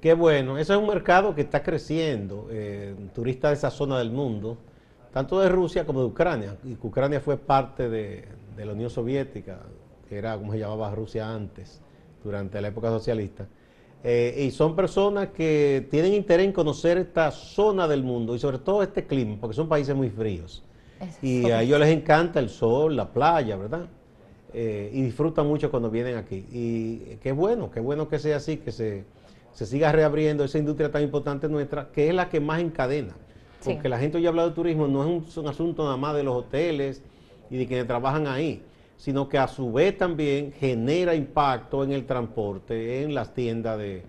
Qué 0.00 0.14
bueno, 0.14 0.58
eso 0.58 0.74
es 0.74 0.80
un 0.80 0.88
mercado 0.88 1.32
que 1.32 1.42
está 1.42 1.62
creciendo, 1.62 2.48
eh, 2.50 2.96
turistas 3.14 3.52
de 3.52 3.54
esa 3.54 3.70
zona 3.70 4.00
del 4.00 4.10
mundo, 4.10 4.58
tanto 5.12 5.38
de 5.38 5.48
Rusia 5.48 5.86
como 5.86 6.00
de 6.00 6.06
Ucrania. 6.06 6.56
Y 6.64 6.76
Ucrania 6.82 7.20
fue 7.20 7.36
parte 7.36 7.88
de, 7.88 8.26
la 8.56 8.72
Unión 8.72 8.90
Soviética, 8.90 9.60
que 10.10 10.18
era 10.18 10.36
como 10.36 10.52
se 10.52 10.58
llamaba 10.58 10.94
Rusia 10.94 11.32
antes, 11.32 11.80
durante 12.22 12.60
la 12.60 12.68
época 12.68 12.90
socialista. 12.90 13.48
Eh, 14.04 14.44
y 14.46 14.50
son 14.50 14.76
personas 14.76 15.28
que 15.28 15.86
tienen 15.90 16.12
interés 16.12 16.44
en 16.44 16.52
conocer 16.52 16.98
esta 16.98 17.30
zona 17.30 17.88
del 17.88 18.02
mundo 18.02 18.34
y 18.34 18.38
sobre 18.38 18.58
todo 18.58 18.82
este 18.82 19.06
clima, 19.06 19.38
porque 19.40 19.56
son 19.56 19.68
países 19.68 19.96
muy 19.96 20.10
fríos. 20.10 20.62
y 21.22 21.50
a 21.50 21.62
ellos 21.62 21.80
les 21.80 21.88
encanta 21.88 22.40
el 22.40 22.50
sol, 22.50 22.94
la 22.94 23.08
playa, 23.08 23.56
¿verdad? 23.56 23.86
Eh, 24.52 24.90
y 24.92 25.00
disfrutan 25.00 25.46
mucho 25.46 25.70
cuando 25.70 25.90
vienen 25.90 26.16
aquí. 26.16 26.44
Y 26.52 27.16
qué 27.22 27.32
bueno, 27.32 27.70
qué 27.70 27.80
bueno 27.80 28.06
que 28.06 28.18
sea 28.18 28.36
así, 28.36 28.58
que 28.58 28.70
se 28.70 29.04
se 29.52 29.66
siga 29.66 29.92
reabriendo 29.92 30.44
esa 30.44 30.58
industria 30.58 30.90
tan 30.90 31.02
importante 31.02 31.48
nuestra, 31.48 31.90
que 31.90 32.08
es 32.08 32.14
la 32.14 32.28
que 32.28 32.40
más 32.40 32.60
encadena. 32.60 33.14
Porque 33.64 33.88
la 33.88 33.98
gente 33.98 34.16
hoy 34.16 34.26
habla 34.26 34.44
de 34.44 34.52
turismo, 34.52 34.88
no 34.88 35.02
es 35.02 35.36
un, 35.36 35.46
asunto 35.46 35.84
nada 35.84 35.96
más 35.96 36.14
de 36.16 36.22
los 36.22 36.34
hoteles 36.34 37.02
y 37.50 37.58
de 37.58 37.66
quienes 37.66 37.86
trabajan 37.86 38.26
ahí, 38.26 38.62
sino 39.00 39.30
que 39.30 39.38
a 39.38 39.48
su 39.48 39.72
vez 39.72 39.96
también 39.96 40.52
genera 40.52 41.14
impacto 41.14 41.82
en 41.82 41.92
el 41.92 42.04
transporte, 42.04 43.02
en 43.02 43.14
las 43.14 43.32
tiendas 43.32 43.78
de 43.78 44.04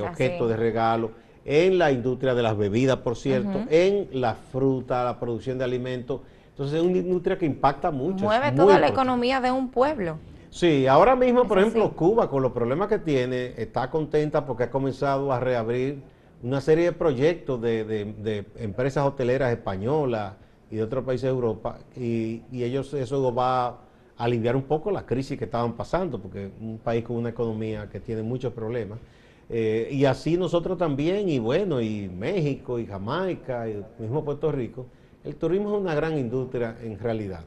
objetos 0.00 0.48
de 0.48 0.56
regalo, 0.56 1.10
en 1.44 1.76
la 1.76 1.92
industria 1.92 2.34
de 2.34 2.42
las 2.42 2.56
bebidas, 2.56 2.96
por 2.96 3.14
cierto, 3.14 3.66
en 3.68 4.08
la 4.12 4.34
fruta, 4.34 5.04
la 5.04 5.20
producción 5.20 5.58
de 5.58 5.64
alimentos. 5.64 6.22
Entonces 6.48 6.78
es 6.78 6.82
una 6.82 6.96
industria 6.96 7.36
que 7.36 7.44
impacta 7.44 7.90
mucho. 7.90 8.24
Mueve 8.24 8.52
toda 8.52 8.78
la 8.78 8.88
economía 8.88 9.38
de 9.42 9.50
un 9.50 9.68
pueblo. 9.68 10.16
Sí, 10.48 10.86
ahora 10.86 11.14
mismo, 11.14 11.46
por 11.46 11.58
ejemplo, 11.58 11.92
Cuba, 11.92 12.30
con 12.30 12.42
los 12.42 12.52
problemas 12.52 12.88
que 12.88 12.98
tiene, 12.98 13.52
está 13.58 13.90
contenta 13.90 14.46
porque 14.46 14.64
ha 14.64 14.70
comenzado 14.70 15.30
a 15.30 15.40
reabrir 15.40 16.02
una 16.42 16.62
serie 16.62 16.86
de 16.86 16.92
proyectos 16.92 17.60
de, 17.60 18.46
empresas 18.56 19.04
hoteleras 19.04 19.52
españolas 19.52 20.36
y 20.70 20.76
de 20.76 20.82
otros 20.84 21.04
países 21.04 21.24
de 21.24 21.28
Europa, 21.28 21.80
y, 21.94 22.40
ellos 22.50 22.94
eso 22.94 23.34
va 23.34 23.81
aliviar 24.22 24.54
un 24.54 24.62
poco 24.62 24.90
la 24.92 25.04
crisis 25.04 25.36
que 25.36 25.46
estaban 25.46 25.72
pasando, 25.72 26.20
porque 26.20 26.46
es 26.46 26.50
un 26.60 26.78
país 26.78 27.02
con 27.02 27.16
una 27.16 27.30
economía 27.30 27.88
que 27.90 27.98
tiene 27.98 28.22
muchos 28.22 28.52
problemas. 28.52 29.00
Eh, 29.48 29.88
y 29.90 30.04
así 30.04 30.36
nosotros 30.36 30.78
también, 30.78 31.28
y 31.28 31.40
bueno, 31.40 31.80
y 31.80 32.08
México, 32.08 32.78
y 32.78 32.86
Jamaica, 32.86 33.68
y 33.68 33.84
mismo 33.98 34.24
Puerto 34.24 34.52
Rico, 34.52 34.86
el 35.24 35.34
turismo 35.34 35.74
es 35.74 35.80
una 35.80 35.94
gran 35.94 36.16
industria 36.16 36.76
en 36.82 36.98
realidad. 36.98 37.44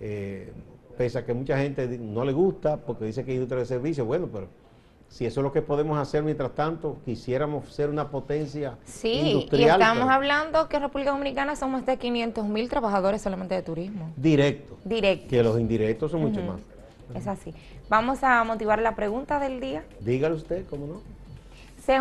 Eh, 0.00 0.50
pese 0.96 1.18
a 1.18 1.26
que 1.26 1.34
mucha 1.34 1.58
gente 1.58 1.86
no 1.98 2.24
le 2.24 2.32
gusta 2.32 2.78
porque 2.78 3.04
dice 3.04 3.22
que 3.22 3.32
hay 3.32 3.36
industria 3.36 3.60
de 3.60 3.66
servicio, 3.66 4.06
bueno, 4.06 4.28
pero 4.32 4.48
si 5.08 5.26
eso 5.26 5.40
es 5.40 5.44
lo 5.44 5.52
que 5.52 5.62
podemos 5.62 5.96
hacer 5.98 6.22
mientras 6.22 6.54
tanto, 6.54 6.96
quisiéramos 7.04 7.72
ser 7.72 7.88
una 7.88 8.08
potencia 8.08 8.76
sí, 8.84 9.12
industrial. 9.12 9.80
y 9.80 9.82
estamos 9.82 10.10
hablando 10.10 10.68
que 10.68 10.76
en 10.76 10.82
República 10.82 11.12
Dominicana 11.12 11.54
somos 11.54 11.86
de 11.86 11.96
500 11.96 12.44
mil 12.46 12.68
trabajadores 12.68 13.22
solamente 13.22 13.54
de 13.54 13.62
turismo. 13.62 14.12
Directo. 14.16 14.76
Directo. 14.84 15.28
Que 15.28 15.42
los 15.42 15.58
indirectos 15.60 16.10
son 16.10 16.22
mucho 16.22 16.42
más. 16.42 16.60
Es 17.14 17.26
así. 17.28 17.54
Vamos 17.88 18.24
a 18.24 18.42
motivar 18.44 18.80
la 18.80 18.96
pregunta 18.96 19.38
del 19.38 19.60
día. 19.60 19.84
Dígale 20.00 20.34
usted, 20.34 20.66
¿cómo 20.68 20.86
no? 20.86 21.00
¿Se, 21.84 22.00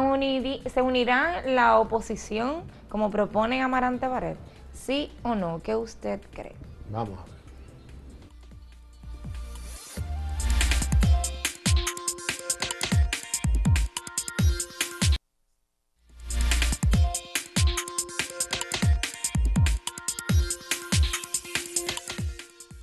¿Se 0.69 0.81
unirá 0.81 1.43
la 1.45 1.77
oposición 1.77 2.63
como 2.89 3.11
propone 3.11 3.61
Amarante 3.61 4.07
Barret? 4.07 4.37
¿Sí 4.73 5.11
o 5.23 5.35
no? 5.35 5.61
¿Qué 5.61 5.75
usted 5.75 6.19
cree? 6.31 6.55
Vamos 6.89 7.19
a 7.19 7.25
ver. 7.25 7.32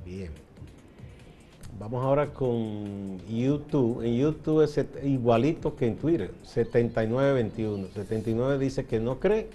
Bien. 0.05 0.31
Vamos 1.77 2.05
ahora 2.05 2.27
con 2.27 3.19
YouTube. 3.27 4.01
En 4.01 4.15
YouTube 4.15 4.61
es 4.63 4.79
igualito 5.03 5.75
que 5.75 5.87
en 5.87 5.97
Twitter, 5.97 6.31
79-21. 6.45 7.91
79 7.91 8.57
dice 8.59 8.85
que 8.85 8.99
no 8.99 9.19
cree 9.19 9.49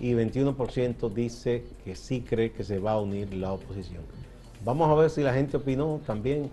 y 0.00 0.12
21% 0.12 1.12
dice 1.12 1.64
que 1.84 1.94
sí 1.94 2.22
cree 2.22 2.52
que 2.52 2.64
se 2.64 2.78
va 2.78 2.92
a 2.92 3.00
unir 3.00 3.34
la 3.34 3.52
oposición. 3.52 4.02
Vamos 4.64 4.88
a 4.88 4.94
ver 4.94 5.10
si 5.10 5.22
la 5.22 5.34
gente 5.34 5.58
opinó 5.58 6.00
también. 6.06 6.50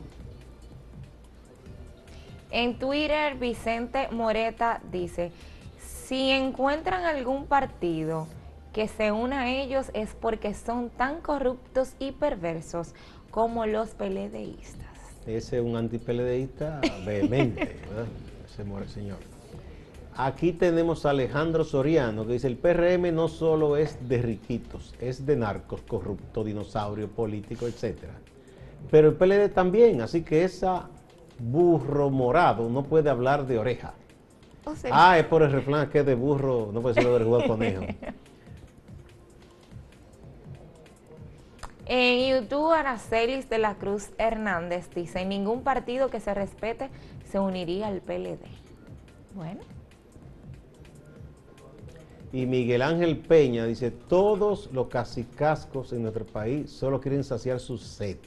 En 2.57 2.79
Twitter, 2.79 3.35
Vicente 3.35 4.07
Moreta 4.11 4.81
dice, 4.89 5.33
si 5.77 6.29
encuentran 6.29 7.03
algún 7.03 7.47
partido 7.47 8.27
que 8.71 8.87
se 8.87 9.11
una 9.11 9.41
a 9.41 9.49
ellos 9.51 9.87
es 9.93 10.15
porque 10.15 10.53
son 10.53 10.89
tan 10.89 11.19
corruptos 11.19 11.95
y 11.99 12.13
perversos 12.13 12.93
como 13.29 13.65
los 13.65 13.89
peledeístas. 13.89 14.87
Ese 15.27 15.57
es 15.57 15.65
un 15.65 15.75
antipeledeísta 15.75 16.79
vehemente, 17.05 17.75
¿verdad? 17.89 18.05
Ese 18.49 18.63
muere 18.63 18.87
señor. 18.87 19.17
Aquí 20.15 20.53
tenemos 20.53 21.05
a 21.05 21.09
Alejandro 21.09 21.65
Soriano 21.65 22.25
que 22.25 22.31
dice, 22.31 22.47
el 22.47 22.55
PRM 22.55 23.13
no 23.13 23.27
solo 23.27 23.75
es 23.75 23.97
de 24.07 24.21
riquitos, 24.21 24.95
es 25.01 25.25
de 25.25 25.35
narcos, 25.35 25.81
corrupto, 25.81 26.45
dinosaurio, 26.45 27.09
político, 27.09 27.67
etc. 27.67 27.97
Pero 28.89 29.09
el 29.09 29.15
PLD 29.15 29.49
también, 29.53 29.99
así 29.99 30.21
que 30.21 30.45
esa 30.45 30.87
burro 31.39 32.10
morado 32.10 32.69
no 32.69 32.84
puede 32.84 33.10
hablar 33.10 33.45
de 33.45 33.58
oreja. 33.58 33.93
ah, 34.91 35.17
es 35.19 35.26
por 35.26 35.43
el 35.43 35.52
refrán 35.52 35.89
que 35.89 36.00
es 36.00 36.06
de 36.06 36.15
burro, 36.15 36.71
no 36.74 36.82
puede 36.82 36.95
ser 36.95 37.08
de 37.08 37.24
jugar 37.24 37.48
conejo. 37.48 37.86
En 41.88 42.28
YouTube, 42.28 42.71
Aracelis 42.71 43.48
de 43.48 43.60
la 43.60 43.76
Cruz 43.76 44.10
Hernández 44.17 44.89
dice, 44.95 45.24
ningún 45.24 45.62
partido 45.62 46.10
que 46.10 46.19
se 46.19 46.34
respete 46.34 46.89
se 47.30 47.39
uniría 47.39 47.88
al 47.88 48.02
PLD. 48.02 48.39
Bueno. 49.36 49.62
Y 52.34 52.48
Miguel 52.48 52.82
Ángel 52.82 53.19
Peña 53.19 53.65
dice, 53.65 53.91
todos 53.91 54.71
los 54.74 54.88
casicascos 54.88 55.93
en 55.93 56.02
nuestro 56.02 56.26
país 56.26 56.71
solo 56.71 57.00
quieren 57.00 57.24
saciar 57.24 57.60
su 57.60 57.78
sed. 57.78 58.17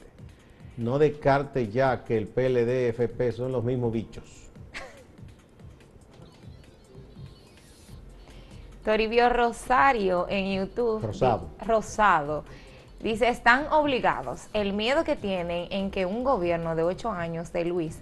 No 0.79 0.97
descarte 0.97 1.67
ya 1.67 2.03
que 2.05 2.17
el 2.17 2.25
PLD 2.25 2.85
y 2.85 2.85
FP 2.85 3.33
son 3.33 3.51
los 3.51 3.65
mismos 3.65 3.91
bichos. 3.91 4.49
Toribio 8.85 9.27
Rosario 9.27 10.25
en 10.29 10.57
YouTube. 10.57 11.03
Rosado. 11.03 11.49
Rosado. 11.67 12.45
Dice, 13.03 13.27
están 13.27 13.67
obligados. 13.73 14.47
El 14.53 14.71
miedo 14.71 15.03
que 15.03 15.17
tienen 15.17 15.67
en 15.69 15.91
que 15.91 16.05
un 16.05 16.23
gobierno 16.23 16.77
de 16.77 16.83
ocho 16.83 17.11
años 17.11 17.51
de 17.51 17.65
Luis, 17.65 17.99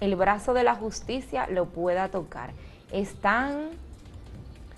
el 0.00 0.14
brazo 0.14 0.54
de 0.54 0.62
la 0.62 0.76
justicia 0.76 1.48
lo 1.48 1.66
pueda 1.66 2.08
tocar. 2.08 2.52
Están... 2.92 3.70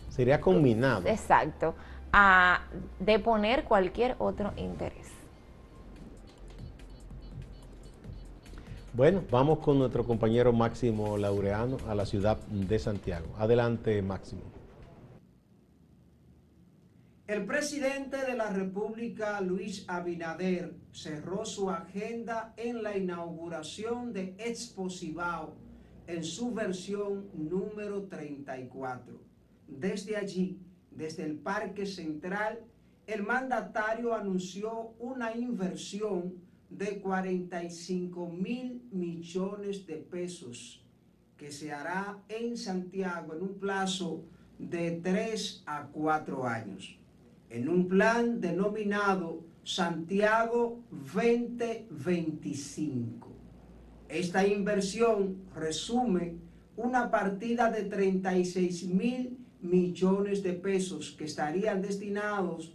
Sería 0.08 0.40
combinado. 0.40 1.06
Exacto. 1.06 1.74
A 2.10 2.62
deponer 2.98 3.64
cualquier 3.64 4.16
otro 4.18 4.54
interés. 4.56 5.17
Bueno, 8.98 9.22
vamos 9.30 9.60
con 9.60 9.78
nuestro 9.78 10.04
compañero 10.04 10.52
Máximo 10.52 11.16
Laureano 11.16 11.76
a 11.86 11.94
la 11.94 12.04
ciudad 12.04 12.36
de 12.48 12.80
Santiago. 12.80 13.28
Adelante, 13.38 14.02
Máximo. 14.02 14.42
El 17.28 17.46
presidente 17.46 18.16
de 18.16 18.34
la 18.34 18.50
República, 18.50 19.40
Luis 19.40 19.84
Abinader, 19.86 20.74
cerró 20.90 21.44
su 21.44 21.70
agenda 21.70 22.54
en 22.56 22.82
la 22.82 22.98
inauguración 22.98 24.12
de 24.12 24.34
Expo 24.36 24.90
Cibao 24.90 25.54
en 26.08 26.24
su 26.24 26.52
versión 26.52 27.28
número 27.34 28.02
34. 28.08 29.16
Desde 29.68 30.16
allí, 30.16 30.58
desde 30.90 31.22
el 31.22 31.36
Parque 31.36 31.86
Central, 31.86 32.64
el 33.06 33.22
mandatario 33.22 34.12
anunció 34.12 34.96
una 34.98 35.36
inversión 35.36 36.47
de 36.70 37.00
45 37.00 38.28
mil 38.28 38.82
millones 38.90 39.86
de 39.86 39.96
pesos 39.96 40.84
que 41.36 41.50
se 41.50 41.72
hará 41.72 42.22
en 42.28 42.56
Santiago 42.56 43.34
en 43.34 43.42
un 43.42 43.58
plazo 43.58 44.24
de 44.58 45.00
3 45.02 45.64
a 45.66 45.86
4 45.86 46.46
años, 46.46 46.96
en 47.48 47.68
un 47.68 47.88
plan 47.88 48.40
denominado 48.40 49.44
Santiago 49.62 50.80
2025. 50.90 53.28
Esta 54.08 54.46
inversión 54.46 55.42
resume 55.54 56.36
una 56.76 57.10
partida 57.10 57.70
de 57.70 57.84
36 57.84 58.86
mil 58.86 59.38
millones 59.60 60.42
de 60.42 60.54
pesos 60.54 61.14
que 61.16 61.24
estarían 61.24 61.82
destinados 61.82 62.74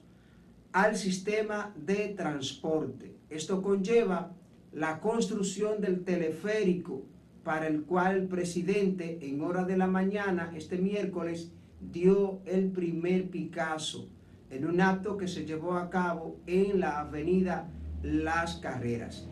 al 0.71 0.95
sistema 0.95 1.73
de 1.75 2.09
transporte 2.09 3.17
esto 3.35 3.61
conlleva 3.61 4.31
la 4.71 4.99
construcción 4.99 5.81
del 5.81 6.03
teleférico 6.03 7.03
para 7.43 7.67
el 7.67 7.83
cual 7.83 8.15
el 8.15 8.27
presidente 8.27 9.19
en 9.21 9.41
hora 9.41 9.63
de 9.65 9.77
la 9.77 9.87
mañana 9.87 10.51
este 10.55 10.77
miércoles 10.77 11.51
dio 11.91 12.41
el 12.45 12.69
primer 12.71 13.29
Picasso 13.29 14.07
en 14.49 14.65
un 14.65 14.79
acto 14.81 15.17
que 15.17 15.27
se 15.27 15.45
llevó 15.45 15.73
a 15.73 15.89
cabo 15.89 16.37
en 16.45 16.79
la 16.79 16.99
avenida 16.99 17.69
Las 18.01 18.57
Carreras. 18.57 19.27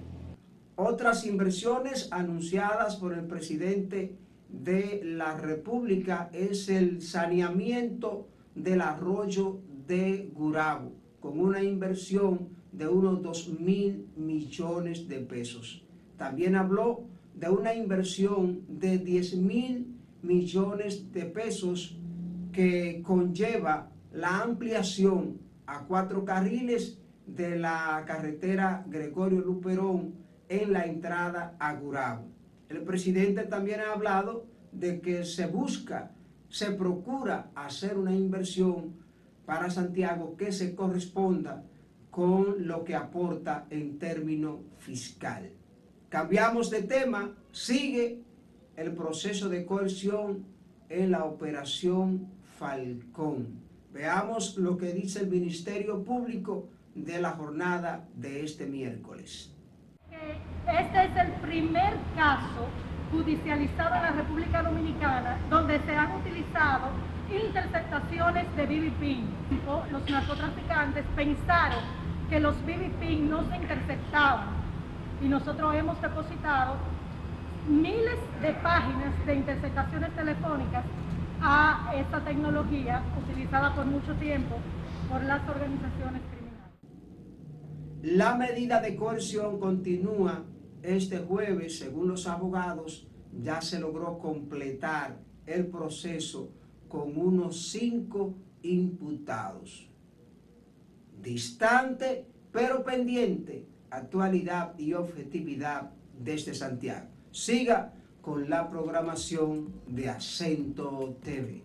Otras 0.76 1.26
inversiones 1.26 2.08
anunciadas 2.12 2.96
por 2.96 3.14
el 3.14 3.26
presidente 3.26 4.16
de 4.50 5.02
la 5.04 5.38
República 5.38 6.30
es 6.34 6.70
el 6.70 7.02
saneamiento 7.02 8.28
del 8.56 8.82
arroyo 8.82 9.60
de 9.88 10.30
Gurabo, 10.34 10.92
con 11.20 11.40
una 11.40 11.64
inversión 11.64 12.50
de 12.72 12.88
unos 12.88 13.22
2 13.22 13.60
mil 13.60 14.08
millones 14.16 15.08
de 15.08 15.20
pesos. 15.20 15.84
También 16.18 16.56
habló 16.56 17.06
de 17.34 17.50
una 17.50 17.74
inversión 17.74 18.62
de 18.68 18.98
10 18.98 19.38
mil 19.38 19.96
millones 20.22 21.12
de 21.12 21.26
pesos 21.26 21.98
que 22.52 23.02
conlleva 23.04 23.92
la 24.12 24.42
ampliación 24.42 25.40
a 25.66 25.86
cuatro 25.86 26.26
carriles 26.26 27.00
de 27.26 27.58
la 27.58 28.04
carretera 28.06 28.84
Gregorio 28.88 29.40
Luperón 29.40 30.16
en 30.50 30.74
la 30.74 30.86
entrada 30.86 31.56
a 31.60 31.74
Gurabo. 31.76 32.28
El 32.68 32.84
presidente 32.84 33.44
también 33.44 33.80
ha 33.80 33.94
hablado 33.94 34.46
de 34.72 35.00
que 35.00 35.24
se 35.24 35.48
busca, 35.48 36.12
se 36.50 36.72
procura 36.72 37.52
hacer 37.56 37.98
una 37.98 38.14
inversión 38.14 38.96
para 39.46 39.70
Santiago 39.70 40.36
que 40.36 40.52
se 40.52 40.76
corresponda 40.76 41.64
con 42.12 42.68
lo 42.68 42.84
que 42.84 42.94
aporta 42.94 43.66
en 43.70 43.98
término 43.98 44.60
fiscal. 44.78 45.50
Cambiamos 46.10 46.70
de 46.70 46.84
tema, 46.84 47.34
sigue 47.52 48.20
el 48.76 48.94
proceso 48.94 49.48
de 49.48 49.66
coerción 49.66 50.46
en 50.90 51.12
la 51.12 51.24
operación 51.24 52.28
Falcón. 52.60 53.62
Veamos 53.94 54.58
lo 54.58 54.78
que 54.78 54.94
dice 54.94 55.22
el 55.22 55.30
Ministerio 55.30 56.04
Público 56.04 56.68
de 56.94 57.22
la 57.22 57.32
jornada 57.32 58.06
de 58.16 58.44
este 58.44 58.66
miércoles. 58.66 59.54
Este 60.10 61.06
es 61.06 61.18
el 61.18 61.32
primer 61.42 61.94
caso 62.16 62.68
judicializado 63.12 63.96
en 63.96 64.02
la 64.02 64.12
República 64.12 64.64
Dominicana 64.64 65.38
donde 65.50 65.80
se 65.80 65.96
han 65.96 66.16
utilizado 66.20 66.90
interceptaciones 67.36 68.56
de 68.56 68.66
BBP. 68.66 69.92
Los 69.92 70.10
narcotraficantes 70.10 71.06
pensaron 71.16 71.80
que 72.30 72.40
los 72.40 72.56
BBP 72.64 73.20
no 73.30 73.48
se 73.50 73.56
interceptaban 73.58 74.50
y 75.22 75.28
nosotros 75.28 75.76
hemos 75.76 76.02
depositado 76.02 76.76
miles 77.68 78.18
de 78.42 78.54
páginas 78.54 79.26
de 79.26 79.36
interceptaciones 79.36 80.16
telefónicas 80.16 80.86
a 81.42 81.94
esta 81.96 82.24
tecnología 82.24 83.04
utilizada 83.22 83.76
por 83.76 83.86
mucho 83.86 84.14
tiempo 84.16 84.58
por 85.10 85.24
las 85.24 85.48
organizaciones 85.48 86.22
criminales. 86.32 86.72
La 88.02 88.36
medida 88.36 88.82
de 88.82 88.96
coerción 88.96 89.60
continúa 89.60 90.44
este 90.82 91.20
jueves, 91.20 91.78
según 91.78 92.08
los 92.08 92.28
abogados, 92.28 93.08
ya 93.32 93.62
se 93.62 93.80
logró 93.80 94.18
completar 94.18 95.20
el 95.46 95.68
proceso 95.68 96.50
con 96.92 97.18
unos 97.18 97.70
cinco 97.72 98.34
imputados. 98.64 99.88
Distante 101.22 102.26
pero 102.52 102.84
pendiente, 102.84 103.66
actualidad 103.90 104.78
y 104.78 104.94
objetividad 104.94 105.92
desde 106.20 106.54
Santiago. 106.54 107.08
Siga 107.32 107.94
con 108.22 108.50
la 108.50 108.70
programación 108.70 109.74
de 109.88 110.10
Acento 110.10 111.16
TV. 111.24 111.62